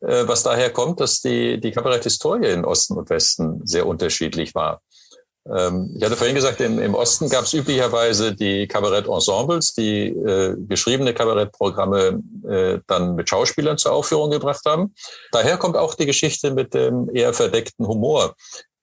äh, 0.00 0.26
was 0.26 0.42
daher 0.42 0.70
kommt, 0.70 1.00
dass 1.00 1.20
die, 1.20 1.60
die 1.60 1.72
Kabaretthistorie 1.72 2.48
in 2.48 2.64
Osten 2.64 2.94
und 2.96 3.10
Westen 3.10 3.60
sehr 3.66 3.86
unterschiedlich 3.86 4.54
war. 4.54 4.80
Ähm, 5.52 5.94
ich 5.96 6.04
hatte 6.04 6.16
vorhin 6.16 6.34
gesagt, 6.34 6.60
im, 6.60 6.94
Osten 6.94 7.28
gab 7.28 7.44
es 7.44 7.52
üblicherweise 7.52 8.34
die 8.34 8.66
Kabarett-Ensembles, 8.66 9.74
die 9.74 10.08
äh, 10.08 10.56
geschriebene 10.68 11.12
Kabarettprogramme 11.12 12.22
äh, 12.48 12.78
dann 12.86 13.14
mit 13.14 13.28
Schauspielern 13.28 13.76
zur 13.76 13.92
Aufführung 13.92 14.30
gebracht 14.30 14.64
haben. 14.66 14.94
Daher 15.32 15.58
kommt 15.58 15.76
auch 15.76 15.94
die 15.94 16.06
Geschichte 16.06 16.52
mit 16.52 16.72
dem 16.72 17.14
eher 17.14 17.34
verdeckten 17.34 17.86
Humor. 17.86 18.34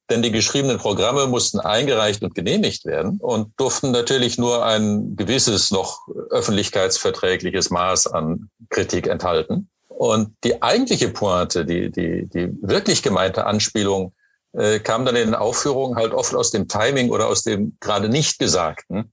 Denn 0.10 0.22
die 0.22 0.32
geschriebenen 0.32 0.78
Programme 0.78 1.26
mussten 1.28 1.62
eingereicht 1.62 2.22
und 2.22 2.36
genehmigt 2.36 2.86
werden 2.86 3.18
und 3.22 3.54
durften 3.58 3.92
natürlich 3.92 4.38
nur 4.38 4.66
ein 4.66 5.16
gewisses 5.16 5.72
noch 5.72 6.06
öffentlichkeitsverträgliches 6.32 7.70
Maß 7.70 8.08
an 8.08 8.50
Kritik 8.70 9.08
enthalten. 9.08 9.70
Und 9.88 10.36
die 10.44 10.62
eigentliche 10.62 11.10
Pointe, 11.10 11.64
die, 11.64 11.92
die, 11.92 12.28
die 12.28 12.50
wirklich 12.62 13.04
gemeinte 13.04 13.46
Anspielung 13.46 14.14
äh, 14.54 14.80
kam 14.80 15.06
dann 15.06 15.16
in 15.16 15.28
den 15.28 15.36
Aufführungen 15.36 15.96
halt 15.96 16.14
oft 16.14 16.36
aus 16.36 16.52
dem 16.52 16.68
Timing 16.68 17.10
oder 17.10 17.28
aus 17.28 17.44
dem 17.44 17.78
gerade 17.80 18.10
nicht 18.10 18.40
Gesagten. 18.40 19.12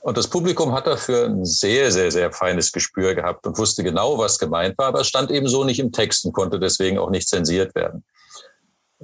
Und 0.00 0.16
das 0.18 0.28
Publikum 0.28 0.72
hat 0.72 0.86
dafür 0.86 1.26
ein 1.26 1.44
sehr, 1.44 1.92
sehr, 1.92 2.10
sehr 2.10 2.32
feines 2.32 2.72
Gespür 2.72 3.14
gehabt 3.14 3.46
und 3.46 3.56
wusste 3.56 3.84
genau, 3.84 4.18
was 4.18 4.38
gemeint 4.38 4.76
war, 4.76 4.88
aber 4.88 5.00
es 5.00 5.06
stand 5.06 5.30
eben 5.30 5.46
so 5.46 5.62
nicht 5.62 5.78
im 5.78 5.92
Text 5.92 6.24
und 6.24 6.32
konnte 6.32 6.58
deswegen 6.58 6.98
auch 6.98 7.10
nicht 7.10 7.28
zensiert 7.28 7.74
werden. 7.74 8.04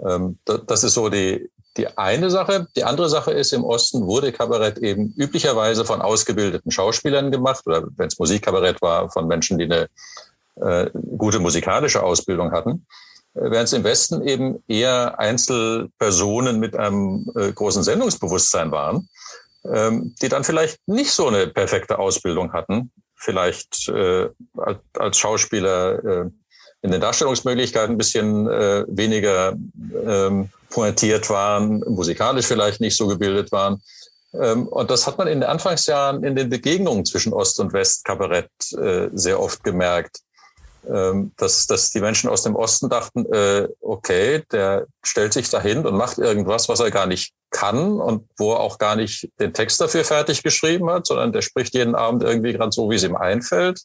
Ähm, 0.04 0.38
das 0.44 0.82
ist 0.82 0.94
so 0.94 1.08
die, 1.08 1.50
die 1.76 1.86
eine 1.96 2.30
Sache. 2.30 2.66
Die 2.74 2.84
andere 2.84 3.08
Sache 3.08 3.32
ist, 3.32 3.52
im 3.52 3.64
Osten 3.64 4.06
wurde 4.06 4.32
Kabarett 4.32 4.78
eben 4.78 5.14
üblicherweise 5.16 5.84
von 5.84 6.02
ausgebildeten 6.02 6.72
Schauspielern 6.72 7.30
gemacht 7.30 7.64
oder 7.66 7.86
wenn 7.96 8.08
es 8.08 8.18
Musikkabarett 8.18 8.82
war, 8.82 9.08
von 9.10 9.28
Menschen, 9.28 9.58
die 9.58 9.64
eine 9.64 9.88
äh, 10.56 10.90
gute 11.16 11.38
musikalische 11.38 12.02
Ausbildung 12.02 12.50
hatten. 12.50 12.86
Äh, 13.38 13.50
während 13.50 13.68
es 13.68 13.72
im 13.72 13.84
Westen 13.84 14.26
eben 14.26 14.62
eher 14.68 15.18
Einzelpersonen 15.18 16.58
mit 16.58 16.76
einem 16.76 17.30
äh, 17.36 17.52
großen 17.52 17.82
Sendungsbewusstsein 17.82 18.70
waren, 18.70 19.08
ähm, 19.64 20.14
die 20.20 20.28
dann 20.28 20.44
vielleicht 20.44 20.78
nicht 20.86 21.10
so 21.12 21.28
eine 21.28 21.48
perfekte 21.48 21.98
Ausbildung 21.98 22.52
hatten, 22.52 22.90
vielleicht 23.16 23.88
äh, 23.88 24.28
als, 24.94 25.18
Schauspieler 25.18 26.04
äh, 26.04 26.30
in 26.82 26.92
den 26.92 27.00
Darstellungsmöglichkeiten 27.00 27.94
ein 27.94 27.98
bisschen 27.98 28.46
äh, 28.48 28.84
weniger 28.88 29.56
ähm, 30.04 30.50
pointiert 30.70 31.28
waren, 31.28 31.80
musikalisch 31.80 32.46
vielleicht 32.46 32.80
nicht 32.80 32.96
so 32.96 33.08
gebildet 33.08 33.50
waren. 33.50 33.82
Ähm, 34.32 34.68
und 34.68 34.90
das 34.90 35.06
hat 35.06 35.18
man 35.18 35.26
in 35.26 35.40
den 35.40 35.48
Anfangsjahren 35.48 36.22
in 36.22 36.36
den 36.36 36.50
Begegnungen 36.50 37.04
zwischen 37.04 37.32
Ost- 37.32 37.58
und 37.58 37.72
West-Kabarett 37.72 38.50
äh, 38.76 39.08
sehr 39.12 39.40
oft 39.40 39.64
gemerkt. 39.64 40.20
Ähm, 40.86 41.32
dass, 41.36 41.66
dass 41.66 41.90
die 41.90 42.00
Menschen 42.00 42.30
aus 42.30 42.44
dem 42.44 42.54
Osten 42.54 42.88
dachten, 42.88 43.26
äh, 43.32 43.68
okay, 43.80 44.44
der 44.52 44.86
stellt 45.02 45.32
sich 45.32 45.50
dahin 45.50 45.84
und 45.84 45.96
macht 45.96 46.18
irgendwas, 46.18 46.68
was 46.68 46.80
er 46.80 46.90
gar 46.90 47.06
nicht 47.06 47.34
kann 47.50 48.00
und 48.00 48.28
wo 48.38 48.52
er 48.52 48.60
auch 48.60 48.78
gar 48.78 48.96
nicht 48.96 49.28
den 49.40 49.52
Text 49.52 49.80
dafür 49.80 50.04
fertig 50.04 50.42
geschrieben 50.42 50.88
hat, 50.88 51.06
sondern 51.06 51.32
der 51.32 51.42
spricht 51.42 51.74
jeden 51.74 51.94
Abend 51.94 52.22
irgendwie 52.22 52.52
gerade 52.52 52.72
so, 52.72 52.90
wie 52.90 52.94
es 52.94 53.02
ihm 53.02 53.16
einfällt. 53.16 53.82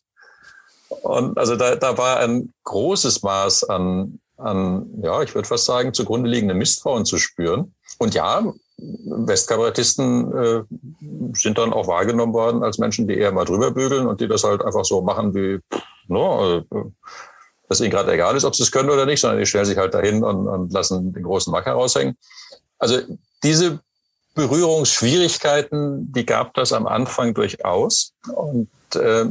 Und 1.02 1.38
also 1.38 1.56
da, 1.56 1.76
da 1.76 1.98
war 1.98 2.20
ein 2.20 2.54
großes 2.64 3.24
Maß 3.24 3.66
an, 3.66 4.20
an, 4.38 4.86
ja, 5.02 5.22
ich 5.24 5.34
würde 5.34 5.48
fast 5.48 5.66
sagen, 5.66 5.94
zugrunde 5.94 6.30
liegende 6.30 6.54
Misstrauen 6.54 7.06
zu 7.06 7.18
spüren. 7.18 7.74
Und 7.98 8.14
ja, 8.14 8.44
Westkabarettisten 8.78 10.32
äh, 10.32 10.64
sind 11.34 11.58
dann 11.58 11.74
auch 11.74 11.88
wahrgenommen 11.88 12.34
worden 12.34 12.64
als 12.64 12.78
Menschen, 12.78 13.08
die 13.08 13.18
eher 13.18 13.32
mal 13.32 13.46
drüber 13.46 13.72
bügeln 13.72 14.08
und 14.08 14.22
die 14.22 14.28
das 14.28 14.44
halt 14.44 14.64
einfach 14.64 14.86
so 14.86 15.02
machen 15.02 15.34
wie, 15.34 15.60
ne, 16.08 16.66
äh, 16.72 16.84
dass 17.70 17.82
ihnen 17.82 17.92
gerade 17.92 18.14
egal 18.14 18.36
ist, 18.36 18.44
ob 18.44 18.56
sie 18.56 18.64
es 18.64 18.72
können 18.72 18.90
oder 18.90 19.06
nicht, 19.06 19.22
sondern 19.22 19.40
die 19.40 19.46
stellen 19.46 19.66
sich 19.66 19.78
halt 19.78 19.94
dahin 19.94 20.24
und, 20.24 20.48
und 20.48 20.72
lassen 20.72 21.14
den 21.14 21.24
großen 21.24 21.52
Macker 21.52 21.74
raushängen. 21.74 22.18
Also 22.78 23.00
diese 23.44 23.80
Berührungsschwierigkeiten, 24.36 26.12
die 26.12 26.26
gab 26.26 26.54
das 26.56 26.74
am 26.74 26.88
Anfang 26.88 27.34
durchaus. 27.34 28.14
Und 28.34 28.70
äh, 28.96 29.26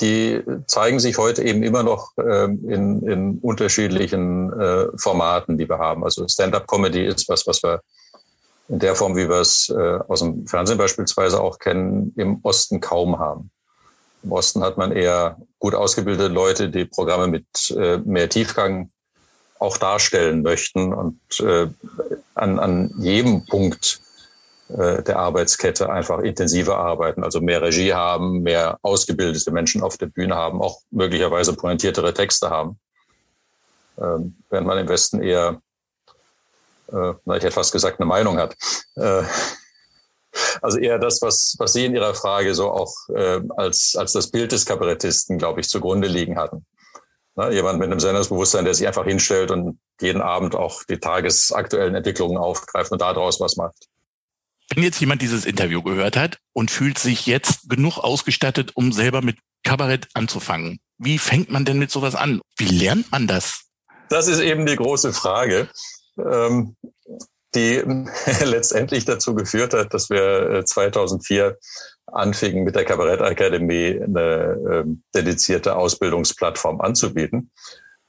die 0.00 0.42
zeigen 0.66 0.98
sich 0.98 1.18
heute 1.18 1.42
eben 1.42 1.62
immer 1.62 1.82
noch 1.82 2.12
äh, 2.16 2.44
in, 2.44 3.02
in 3.06 3.38
unterschiedlichen 3.38 4.52
äh, 4.52 4.86
Formaten, 4.96 5.56
die 5.56 5.68
wir 5.68 5.78
haben. 5.78 6.04
Also 6.04 6.26
Stand-up-Comedy 6.26 7.04
ist 7.04 7.28
was, 7.28 7.46
was 7.46 7.62
wir 7.62 7.80
in 8.68 8.78
der 8.78 8.96
Form, 8.96 9.14
wie 9.16 9.28
wir 9.28 9.40
es 9.40 9.68
äh, 9.68 9.98
aus 10.08 10.20
dem 10.20 10.46
Fernsehen 10.46 10.78
beispielsweise 10.78 11.40
auch 11.40 11.58
kennen, 11.58 12.12
im 12.16 12.40
Osten 12.42 12.80
kaum 12.80 13.18
haben. 13.18 13.50
Im 14.24 14.32
Osten 14.32 14.62
hat 14.62 14.78
man 14.78 14.92
eher 14.92 15.36
gut 15.58 15.74
ausgebildete 15.74 16.32
Leute, 16.32 16.70
die 16.70 16.86
Programme 16.86 17.28
mit 17.28 17.46
äh, 17.76 17.98
mehr 17.98 18.28
Tiefgang 18.28 18.90
auch 19.58 19.76
darstellen 19.76 20.42
möchten 20.42 20.92
und 20.92 21.20
äh, 21.40 21.68
an, 22.34 22.58
an 22.58 22.94
jedem 22.98 23.44
Punkt 23.46 24.00
äh, 24.68 25.02
der 25.02 25.18
Arbeitskette 25.18 25.90
einfach 25.90 26.20
intensiver 26.20 26.78
arbeiten, 26.78 27.22
also 27.22 27.40
mehr 27.40 27.60
Regie 27.60 27.92
haben, 27.92 28.42
mehr 28.42 28.78
ausgebildete 28.82 29.50
Menschen 29.50 29.82
auf 29.82 29.98
der 29.98 30.06
Bühne 30.06 30.34
haben, 30.34 30.60
auch 30.60 30.80
möglicherweise 30.90 31.54
pointiertere 31.54 32.14
Texte 32.14 32.50
haben. 32.50 32.78
Ähm, 33.98 34.36
während 34.50 34.66
man 34.66 34.78
im 34.78 34.88
Westen 34.88 35.22
eher, 35.22 35.60
äh, 36.88 37.12
na, 37.24 37.36
ich 37.36 37.42
hätte 37.42 37.52
fast 37.52 37.72
gesagt, 37.72 38.00
eine 38.00 38.06
Meinung 38.06 38.38
hat. 38.38 38.56
Äh, 38.96 39.22
also 40.62 40.78
eher 40.78 40.98
das, 40.98 41.20
was, 41.22 41.54
was 41.58 41.72
Sie 41.72 41.84
in 41.84 41.94
Ihrer 41.94 42.14
Frage 42.14 42.54
so 42.54 42.70
auch 42.70 42.92
äh, 43.14 43.40
als, 43.56 43.94
als 43.96 44.12
das 44.12 44.30
Bild 44.30 44.52
des 44.52 44.66
Kabarettisten, 44.66 45.38
glaube 45.38 45.60
ich, 45.60 45.68
zugrunde 45.68 46.08
liegen 46.08 46.38
hatten. 46.38 46.66
Na, 47.36 47.50
jemand 47.50 47.80
mit 47.80 47.90
einem 47.90 48.00
Sendungsbewusstsein, 48.00 48.64
der 48.64 48.74
sich 48.74 48.86
einfach 48.86 49.04
hinstellt 49.04 49.50
und 49.50 49.80
jeden 50.00 50.22
Abend 50.22 50.54
auch 50.54 50.84
die 50.84 50.98
tagesaktuellen 50.98 51.94
Entwicklungen 51.94 52.36
aufgreift 52.36 52.92
und 52.92 53.00
daraus 53.00 53.40
was 53.40 53.56
macht. 53.56 53.86
Wenn 54.72 54.84
jetzt 54.84 55.00
jemand 55.00 55.20
dieses 55.20 55.44
Interview 55.44 55.82
gehört 55.82 56.16
hat 56.16 56.38
und 56.52 56.70
fühlt 56.70 56.98
sich 56.98 57.26
jetzt 57.26 57.68
genug 57.68 57.98
ausgestattet, 57.98 58.72
um 58.74 58.92
selber 58.92 59.20
mit 59.20 59.38
Kabarett 59.62 60.08
anzufangen, 60.14 60.78
wie 60.98 61.18
fängt 61.18 61.50
man 61.50 61.64
denn 61.64 61.78
mit 61.78 61.90
sowas 61.90 62.14
an? 62.14 62.40
Wie 62.56 62.66
lernt 62.66 63.10
man 63.10 63.26
das? 63.26 63.64
Das 64.10 64.28
ist 64.28 64.40
eben 64.40 64.64
die 64.64 64.76
große 64.76 65.12
Frage, 65.12 65.68
ähm, 66.18 66.76
die 67.54 67.82
letztendlich 68.44 69.04
dazu 69.04 69.34
geführt 69.34 69.74
hat, 69.74 69.94
dass 69.94 70.10
wir 70.10 70.64
2004 70.64 71.46
äh, 71.46 71.54
anfingen, 72.06 72.64
mit 72.64 72.76
der 72.76 72.84
Kabarettakademie 72.84 74.00
eine 74.02 74.58
ähm, 74.70 75.02
dedizierte 75.14 75.76
Ausbildungsplattform 75.76 76.80
anzubieten. 76.80 77.50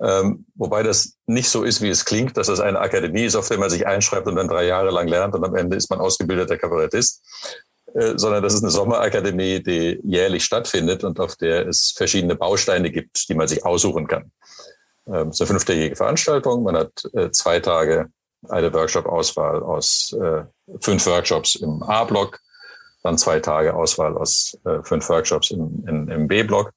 Ähm, 0.02 0.46
wobei 0.56 0.84
das 0.84 1.16
nicht 1.26 1.50
so 1.50 1.64
ist, 1.64 1.82
wie 1.82 1.90
es 1.90 2.04
klingt, 2.04 2.36
dass 2.36 2.50
es 2.50 2.60
eine 2.60 2.80
Akademie 2.80 3.24
ist, 3.24 3.36
auf 3.36 3.48
der 3.48 3.58
man 3.58 3.70
sich 3.70 3.88
einschreibt 3.88 4.28
und 4.28 4.36
dann 4.36 4.50
drei 4.50 4.66
Jahre 4.66 4.92
lang 4.92 5.08
lernt 5.08 5.36
und 5.36 5.46
am 5.46 5.56
Ende 5.56 5.78
ist 5.78 5.90
man 5.90 6.00
ausgebildeter 6.00 6.58
Kabarettist, 6.58 7.24
äh, 7.94 8.14
sondern 8.18 8.44
das 8.44 8.54
ist 8.54 8.64
eine 8.64 8.72
Sommerakademie, 8.72 9.64
die 9.64 10.00
jährlich 10.04 10.44
stattfindet 10.44 11.06
und 11.06 11.20
auf 11.20 11.38
der 11.38 11.68
es 11.68 11.94
verschiedene 11.96 12.36
Bausteine 12.36 12.92
gibt, 12.92 13.30
die 13.30 13.36
man 13.36 13.48
sich 13.48 13.66
aussuchen 13.66 14.08
kann. 14.08 14.32
Ähm, 15.08 15.30
es 15.30 15.36
ist 15.36 15.42
eine 15.42 15.48
fünftägige 15.48 15.96
Veranstaltung. 15.96 16.64
Man 16.64 16.76
hat 16.76 16.92
äh, 17.14 17.32
zwei 17.32 17.62
Tage 17.62 18.10
eine 18.50 18.74
Workshop-Auswahl 18.74 19.64
aus 19.64 20.16
äh, 20.22 20.44
fünf 20.82 21.06
Workshops 21.06 21.56
im 21.56 21.82
A-Block, 21.84 22.40
dann 23.04 23.18
zwei 23.18 23.40
Tage 23.40 23.74
Auswahl 23.74 24.18
aus 24.18 24.58
äh, 24.66 24.82
fünf 24.84 25.08
Workshops 25.10 25.52
im, 25.52 25.84
im, 25.88 26.10
im 26.10 26.28
B-Block. 26.28 26.72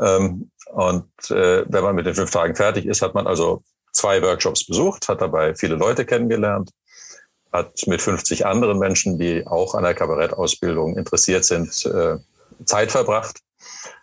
Ähm, 0.00 0.50
und 0.72 1.08
äh, 1.30 1.64
wenn 1.68 1.82
man 1.82 1.94
mit 1.94 2.06
den 2.06 2.14
fünf 2.14 2.30
Tagen 2.30 2.54
fertig 2.54 2.86
ist, 2.86 3.02
hat 3.02 3.14
man 3.14 3.26
also 3.26 3.62
zwei 3.92 4.22
Workshops 4.22 4.66
besucht, 4.66 5.08
hat 5.08 5.20
dabei 5.20 5.54
viele 5.54 5.74
Leute 5.74 6.04
kennengelernt, 6.04 6.70
hat 7.52 7.86
mit 7.86 8.00
50 8.00 8.46
anderen 8.46 8.78
Menschen, 8.78 9.18
die 9.18 9.46
auch 9.46 9.74
an 9.74 9.82
der 9.82 9.94
Kabarettausbildung 9.94 10.96
interessiert 10.96 11.44
sind, 11.44 11.84
äh, 11.86 12.16
Zeit 12.64 12.92
verbracht, 12.92 13.40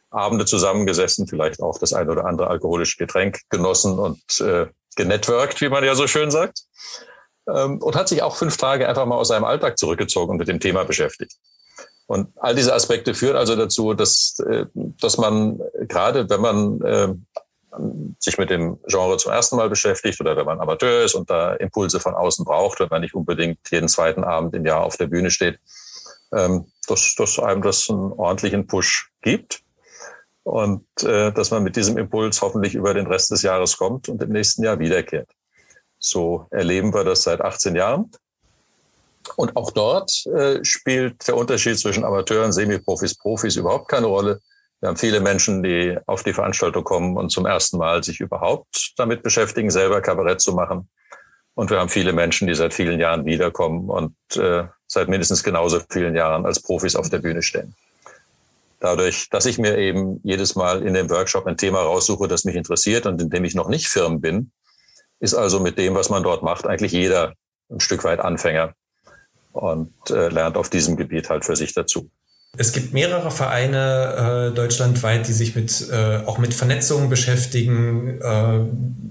Abende 0.09 0.45
zusammengesessen, 0.45 1.27
vielleicht 1.27 1.61
auch 1.61 1.77
das 1.79 1.93
ein 1.93 2.09
oder 2.09 2.25
andere 2.25 2.49
alkoholische 2.49 2.97
Getränk 2.97 3.39
genossen 3.49 3.97
und 3.99 4.39
äh, 4.41 4.67
genetworked, 4.97 5.61
wie 5.61 5.69
man 5.69 5.83
ja 5.83 5.95
so 5.95 6.07
schön 6.07 6.29
sagt. 6.29 6.63
Ähm, 7.49 7.81
und 7.81 7.95
hat 7.95 8.09
sich 8.09 8.21
auch 8.21 8.35
fünf 8.35 8.57
Tage 8.57 8.89
einfach 8.89 9.05
mal 9.05 9.15
aus 9.15 9.29
seinem 9.29 9.45
Alltag 9.45 9.77
zurückgezogen 9.77 10.31
und 10.31 10.37
mit 10.37 10.49
dem 10.49 10.59
Thema 10.59 10.83
beschäftigt. 10.83 11.33
Und 12.07 12.29
all 12.37 12.55
diese 12.55 12.73
Aspekte 12.73 13.13
führen 13.13 13.37
also 13.37 13.55
dazu, 13.55 13.93
dass, 13.93 14.37
äh, 14.39 14.65
dass 14.75 15.17
man 15.17 15.59
gerade, 15.87 16.29
wenn 16.29 16.41
man 16.41 16.81
äh, 16.81 17.13
sich 18.19 18.37
mit 18.37 18.49
dem 18.49 18.79
Genre 18.87 19.17
zum 19.17 19.31
ersten 19.31 19.55
Mal 19.55 19.69
beschäftigt 19.69 20.19
oder 20.19 20.35
wenn 20.35 20.45
man 20.45 20.59
Amateur 20.59 21.03
ist 21.03 21.15
und 21.15 21.29
da 21.29 21.53
Impulse 21.53 21.99
von 21.99 22.15
außen 22.15 22.43
braucht, 22.43 22.79
wenn 22.79 22.89
man 22.89 23.01
nicht 23.01 23.13
unbedingt 23.13 23.59
jeden 23.69 23.87
zweiten 23.87 24.23
Abend 24.23 24.55
im 24.55 24.65
Jahr 24.65 24.83
auf 24.83 24.97
der 24.97 25.07
Bühne 25.07 25.31
steht, 25.31 25.59
ähm, 26.33 26.71
dass, 26.87 27.15
dass 27.15 27.39
einem 27.39 27.61
das 27.61 27.89
einen 27.89 28.13
ordentlichen 28.13 28.67
Push 28.67 29.11
gibt 29.21 29.61
und 30.47 30.85
äh, 31.03 31.33
dass 31.33 31.51
man 31.51 31.61
mit 31.61 31.75
diesem 31.75 31.97
Impuls 31.97 32.41
hoffentlich 32.41 32.73
über 32.73 32.93
den 32.93 33.05
Rest 33.05 33.31
des 33.31 33.41
Jahres 33.41 33.75
kommt 33.75 34.07
und 34.07 34.23
im 34.23 34.29
nächsten 34.29 34.63
Jahr 34.63 34.79
wiederkehrt. 34.79 35.29
So 35.99 36.47
erleben 36.51 36.93
wir 36.93 37.03
das 37.03 37.23
seit 37.23 37.41
18 37.41 37.75
Jahren. 37.75 38.09
Und 39.35 39.57
auch 39.57 39.71
dort 39.71 40.25
äh, 40.27 40.63
spielt 40.63 41.27
der 41.27 41.35
Unterschied 41.35 41.77
zwischen 41.77 42.05
Amateuren, 42.05 42.53
Semiprofis, 42.53 43.15
Profis 43.15 43.57
überhaupt 43.57 43.89
keine 43.89 44.07
Rolle. 44.07 44.39
Wir 44.79 44.87
haben 44.87 44.95
viele 44.95 45.19
Menschen, 45.19 45.63
die 45.63 45.97
auf 46.05 46.23
die 46.23 46.33
Veranstaltung 46.33 46.85
kommen 46.85 47.17
und 47.17 47.29
zum 47.29 47.45
ersten 47.45 47.77
Mal 47.77 48.01
sich 48.05 48.21
überhaupt 48.21 48.93
damit 48.95 49.23
beschäftigen, 49.23 49.69
selber 49.69 49.99
Kabarett 49.99 50.39
zu 50.39 50.53
machen. 50.53 50.87
Und 51.55 51.71
wir 51.71 51.79
haben 51.79 51.89
viele 51.89 52.13
Menschen, 52.13 52.47
die 52.47 52.55
seit 52.55 52.73
vielen 52.73 53.01
Jahren 53.01 53.25
wiederkommen 53.25 53.89
und 53.89 54.15
äh, 54.37 54.63
seit 54.87 55.09
mindestens 55.09 55.43
genauso 55.43 55.81
vielen 55.89 56.15
Jahren 56.15 56.45
als 56.45 56.61
Profis 56.61 56.95
auf 56.95 57.09
der 57.09 57.19
Bühne 57.19 57.41
stehen. 57.41 57.75
Dadurch, 58.79 59.29
dass 59.29 59.45
ich 59.45 59.57
mir 59.57 59.77
eben 59.77 60.19
jedes 60.23 60.55
Mal 60.55 60.85
in 60.85 60.93
dem 60.93 61.09
Workshop 61.09 61.47
ein 61.47 61.57
Thema 61.57 61.79
raussuche, 61.79 62.27
das 62.27 62.45
mich 62.45 62.55
interessiert 62.55 63.05
und 63.05 63.21
in 63.21 63.29
dem 63.29 63.43
ich 63.43 63.55
noch 63.55 63.69
nicht 63.69 63.87
firm 63.87 64.21
bin, 64.21 64.51
ist 65.19 65.33
also 65.33 65.59
mit 65.59 65.77
dem, 65.77 65.95
was 65.95 66.09
man 66.09 66.23
dort 66.23 66.43
macht, 66.43 66.67
eigentlich 66.67 66.91
jeder 66.91 67.33
ein 67.69 67.79
Stück 67.79 68.03
weit 68.03 68.19
Anfänger 68.19 68.73
und 69.51 69.93
äh, 70.11 70.29
lernt 70.29 70.57
auf 70.57 70.69
diesem 70.69 70.95
Gebiet 70.95 71.29
halt 71.29 71.43
für 71.43 71.55
sich 71.55 71.73
dazu. 71.73 72.09
Es 72.59 72.73
gibt 72.73 72.91
mehrere 72.91 73.29
Vereine 73.29 74.49
äh, 74.51 74.55
deutschlandweit, 74.55 75.27
die 75.27 75.33
sich 75.33 75.55
mit 75.55 75.87
äh, 75.91 76.17
auch 76.25 76.39
mit 76.39 76.55
Vernetzung 76.55 77.09
beschäftigen, 77.09 78.19
äh, 78.19 78.59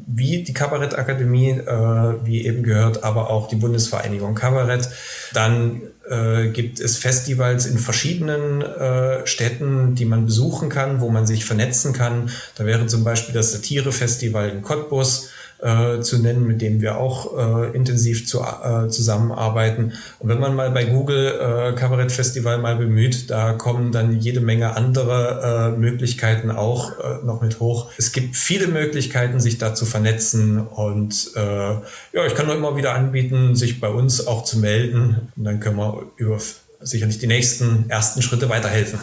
wie 0.06 0.42
die 0.42 0.52
Kabarettakademie, 0.52 1.50
äh, 1.50 2.14
wie 2.24 2.44
eben 2.44 2.64
gehört, 2.64 3.04
aber 3.04 3.30
auch 3.30 3.46
die 3.48 3.56
Bundesvereinigung 3.56 4.34
Kabarett. 4.34 4.88
Dann 5.32 5.82
äh, 6.08 6.48
gibt 6.48 6.80
es 6.80 6.98
Festivals 6.98 7.66
in 7.66 7.78
verschiedenen 7.78 8.62
äh, 8.62 9.26
Städten, 9.26 9.94
die 9.94 10.06
man 10.06 10.26
besuchen 10.26 10.68
kann, 10.68 11.00
wo 11.00 11.10
man 11.10 11.26
sich 11.26 11.44
vernetzen 11.44 11.92
kann. 11.92 12.30
Da 12.56 12.66
wäre 12.66 12.86
zum 12.86 13.04
Beispiel 13.04 13.34
das 13.34 13.52
Satirefestival 13.52 14.50
in 14.50 14.62
Cottbus, 14.62 15.30
äh, 15.58 16.00
zu 16.00 16.18
nennen, 16.18 16.46
mit 16.46 16.60
dem 16.60 16.80
wir 16.80 16.98
auch 16.98 17.36
äh, 17.36 17.76
intensiv 17.76 18.26
zu, 18.26 18.40
äh, 18.40 18.88
zusammenarbeiten. 18.88 19.92
Und 20.18 20.28
wenn 20.28 20.38
man 20.38 20.54
mal 20.54 20.70
bei 20.70 20.84
Google 20.84 21.26
äh, 21.26 21.72
Kabarett 21.74 22.12
Festival 22.12 22.58
mal 22.58 22.76
bemüht, 22.76 23.30
da 23.30 23.52
kommen 23.52 23.92
dann 23.92 24.18
jede 24.20 24.40
Menge 24.40 24.76
andere 24.76 25.72
äh, 25.74 25.78
Möglichkeiten 25.78 26.50
auch 26.50 26.98
äh, 26.98 27.24
noch 27.24 27.40
mit 27.40 27.60
hoch. 27.60 27.90
Es 27.96 28.12
gibt 28.12 28.36
viele 28.36 28.68
Möglichkeiten, 28.68 29.40
sich 29.40 29.58
da 29.58 29.74
zu 29.74 29.86
vernetzen 29.86 30.66
und 30.66 31.30
äh, 31.34 31.40
ja, 31.40 32.26
ich 32.26 32.34
kann 32.34 32.46
nur 32.46 32.56
immer 32.56 32.76
wieder 32.76 32.94
anbieten, 32.94 33.56
sich 33.56 33.80
bei 33.80 33.88
uns 33.88 34.26
auch 34.26 34.44
zu 34.44 34.58
melden 34.58 35.30
und 35.36 35.44
dann 35.44 35.60
können 35.60 35.76
wir 35.76 36.10
über 36.16 36.38
sicherlich 36.80 37.18
die 37.18 37.26
nächsten 37.26 37.88
ersten 37.88 38.22
Schritte 38.22 38.48
weiterhelfen. 38.48 39.00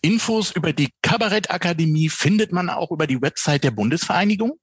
Infos 0.00 0.52
über 0.52 0.72
die 0.72 0.90
Kabarettakademie 1.02 2.08
findet 2.08 2.52
man 2.52 2.70
auch 2.70 2.90
über 2.90 3.06
die 3.06 3.20
Website 3.20 3.64
der 3.64 3.72
Bundesvereinigung? 3.72 4.58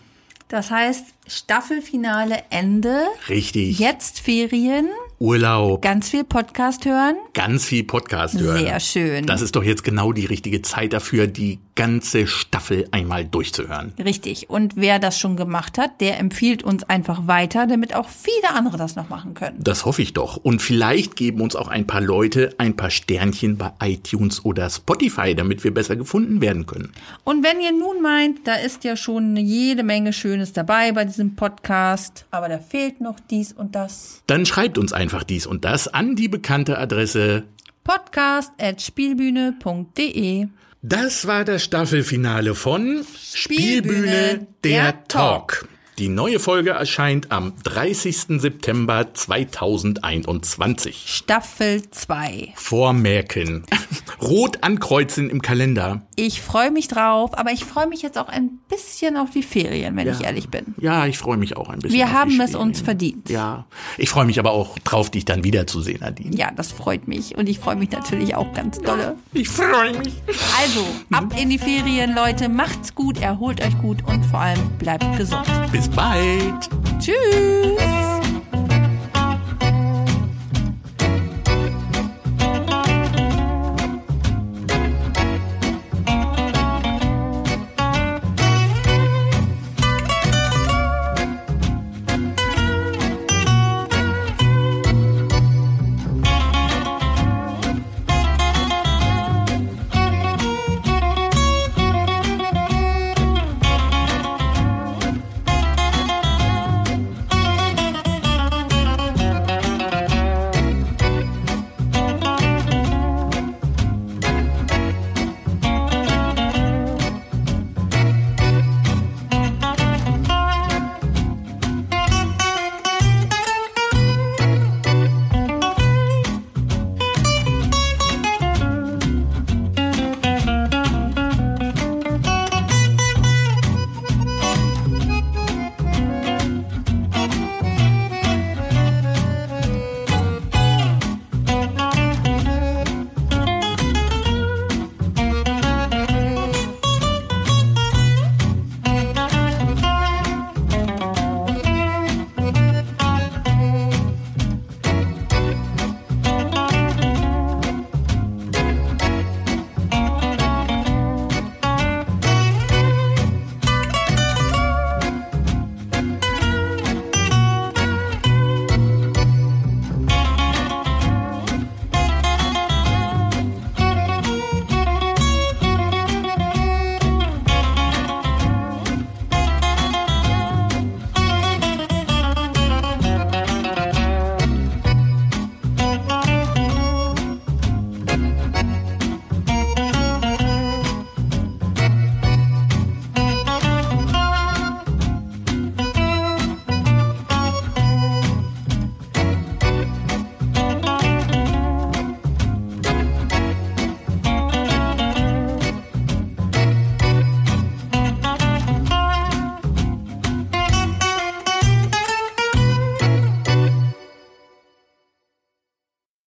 Das 0.48 0.70
heißt, 0.70 1.04
Staffelfinale 1.28 2.42
Ende. 2.50 3.02
Richtig. 3.28 3.78
Jetzt 3.78 4.18
Ferien. 4.18 4.88
Urlaub. 5.20 5.82
Ganz 5.82 6.08
viel 6.08 6.24
Podcast 6.24 6.86
hören. 6.86 7.16
Ganz 7.34 7.66
viel 7.66 7.84
Podcast 7.84 8.40
hören. 8.40 8.64
Sehr 8.64 8.80
schön. 8.80 9.26
Das 9.26 9.42
ist 9.42 9.54
doch 9.54 9.62
jetzt 9.62 9.84
genau 9.84 10.12
die 10.12 10.26
richtige 10.26 10.62
Zeit 10.62 10.92
dafür, 10.92 11.26
die 11.26 11.58
ganze 11.78 12.26
Staffel 12.26 12.86
einmal 12.90 13.24
durchzuhören. 13.24 13.94
Richtig. 14.04 14.50
Und 14.50 14.74
wer 14.74 14.98
das 14.98 15.16
schon 15.16 15.36
gemacht 15.36 15.78
hat, 15.78 16.00
der 16.00 16.18
empfiehlt 16.18 16.64
uns 16.64 16.82
einfach 16.82 17.28
weiter, 17.28 17.68
damit 17.68 17.94
auch 17.94 18.08
viele 18.08 18.52
andere 18.52 18.76
das 18.76 18.96
noch 18.96 19.08
machen 19.08 19.34
können. 19.34 19.58
Das 19.60 19.84
hoffe 19.84 20.02
ich 20.02 20.12
doch. 20.12 20.38
Und 20.38 20.60
vielleicht 20.60 21.14
geben 21.14 21.40
uns 21.40 21.54
auch 21.54 21.68
ein 21.68 21.86
paar 21.86 22.00
Leute 22.00 22.52
ein 22.58 22.74
paar 22.74 22.90
Sternchen 22.90 23.58
bei 23.58 23.70
iTunes 23.80 24.44
oder 24.44 24.68
Spotify, 24.70 25.36
damit 25.36 25.62
wir 25.62 25.72
besser 25.72 25.94
gefunden 25.94 26.40
werden 26.40 26.66
können. 26.66 26.92
Und 27.22 27.44
wenn 27.44 27.60
ihr 27.60 27.70
nun 27.70 28.02
meint, 28.02 28.48
da 28.48 28.56
ist 28.56 28.82
ja 28.82 28.96
schon 28.96 29.36
jede 29.36 29.84
Menge 29.84 30.12
Schönes 30.12 30.52
dabei 30.52 30.90
bei 30.90 31.04
diesem 31.04 31.36
Podcast, 31.36 32.26
aber 32.32 32.48
da 32.48 32.58
fehlt 32.58 33.00
noch 33.00 33.20
dies 33.30 33.52
und 33.52 33.76
das. 33.76 34.24
Dann 34.26 34.46
schreibt 34.46 34.78
uns 34.78 34.92
einfach 34.92 35.22
dies 35.22 35.46
und 35.46 35.64
das 35.64 35.86
an 35.86 36.16
die 36.16 36.26
bekannte 36.26 36.76
Adresse 36.76 37.44
podcast.spielbühne.de. 37.84 40.48
Das 40.82 41.26
war 41.26 41.44
das 41.44 41.64
Staffelfinale 41.64 42.54
von 42.54 43.04
Spielbühne, 43.34 44.46
der 44.62 44.92
der 44.92 45.04
Talk. 45.08 45.68
Die 45.98 46.08
neue 46.08 46.38
Folge 46.38 46.70
erscheint 46.70 47.32
am 47.32 47.54
30. 47.64 48.40
September 48.40 49.12
2021. 49.12 51.06
Staffel 51.08 51.90
2. 51.90 52.52
Vormerken. 52.54 53.64
Rot 54.22 54.62
ankreuzen 54.62 55.28
im 55.28 55.42
Kalender. 55.42 56.02
Ich 56.14 56.40
freue 56.40 56.70
mich 56.70 56.86
drauf, 56.86 57.36
aber 57.36 57.50
ich 57.50 57.64
freue 57.64 57.88
mich 57.88 58.02
jetzt 58.02 58.16
auch 58.16 58.28
ein 58.28 58.60
bisschen 58.68 59.16
auf 59.16 59.30
die 59.30 59.42
Ferien, 59.42 59.96
wenn 59.96 60.08
ich 60.08 60.22
ehrlich 60.22 60.48
bin. 60.48 60.74
Ja, 60.78 61.06
ich 61.06 61.18
freue 61.18 61.36
mich 61.36 61.56
auch 61.56 61.68
ein 61.68 61.80
bisschen. 61.80 61.96
Wir 61.96 62.12
haben 62.12 62.40
es 62.40 62.54
uns 62.54 62.80
verdient. 62.80 63.28
Ja, 63.28 63.66
ich 63.96 64.08
freue 64.08 64.24
mich 64.24 64.38
aber 64.38 64.52
auch 64.52 64.78
drauf, 64.80 65.10
dich 65.10 65.24
dann 65.24 65.42
wiederzusehen, 65.42 65.98
Nadine. 66.00 66.36
Ja, 66.36 66.52
das 66.54 66.70
freut 66.70 67.08
mich. 67.08 67.36
Und 67.36 67.48
ich 67.48 67.58
freue 67.58 67.76
mich 67.76 67.90
natürlich 67.90 68.36
auch 68.36 68.52
ganz 68.52 68.78
dolle. 68.78 69.16
Ich 69.32 69.48
freue 69.48 69.98
mich. 69.98 70.14
Also, 70.60 70.86
ab 71.10 71.34
in 71.40 71.50
die 71.50 71.58
Ferien, 71.58 72.14
Leute. 72.14 72.48
Macht's 72.48 72.94
gut, 72.94 73.20
erholt 73.20 73.60
euch 73.64 73.76
gut 73.78 73.98
und 74.06 74.24
vor 74.26 74.40
allem 74.40 74.70
bleibt 74.78 75.04
gesund. 75.16 75.46
Bald. 75.94 76.68
Tschüss. 77.00 78.17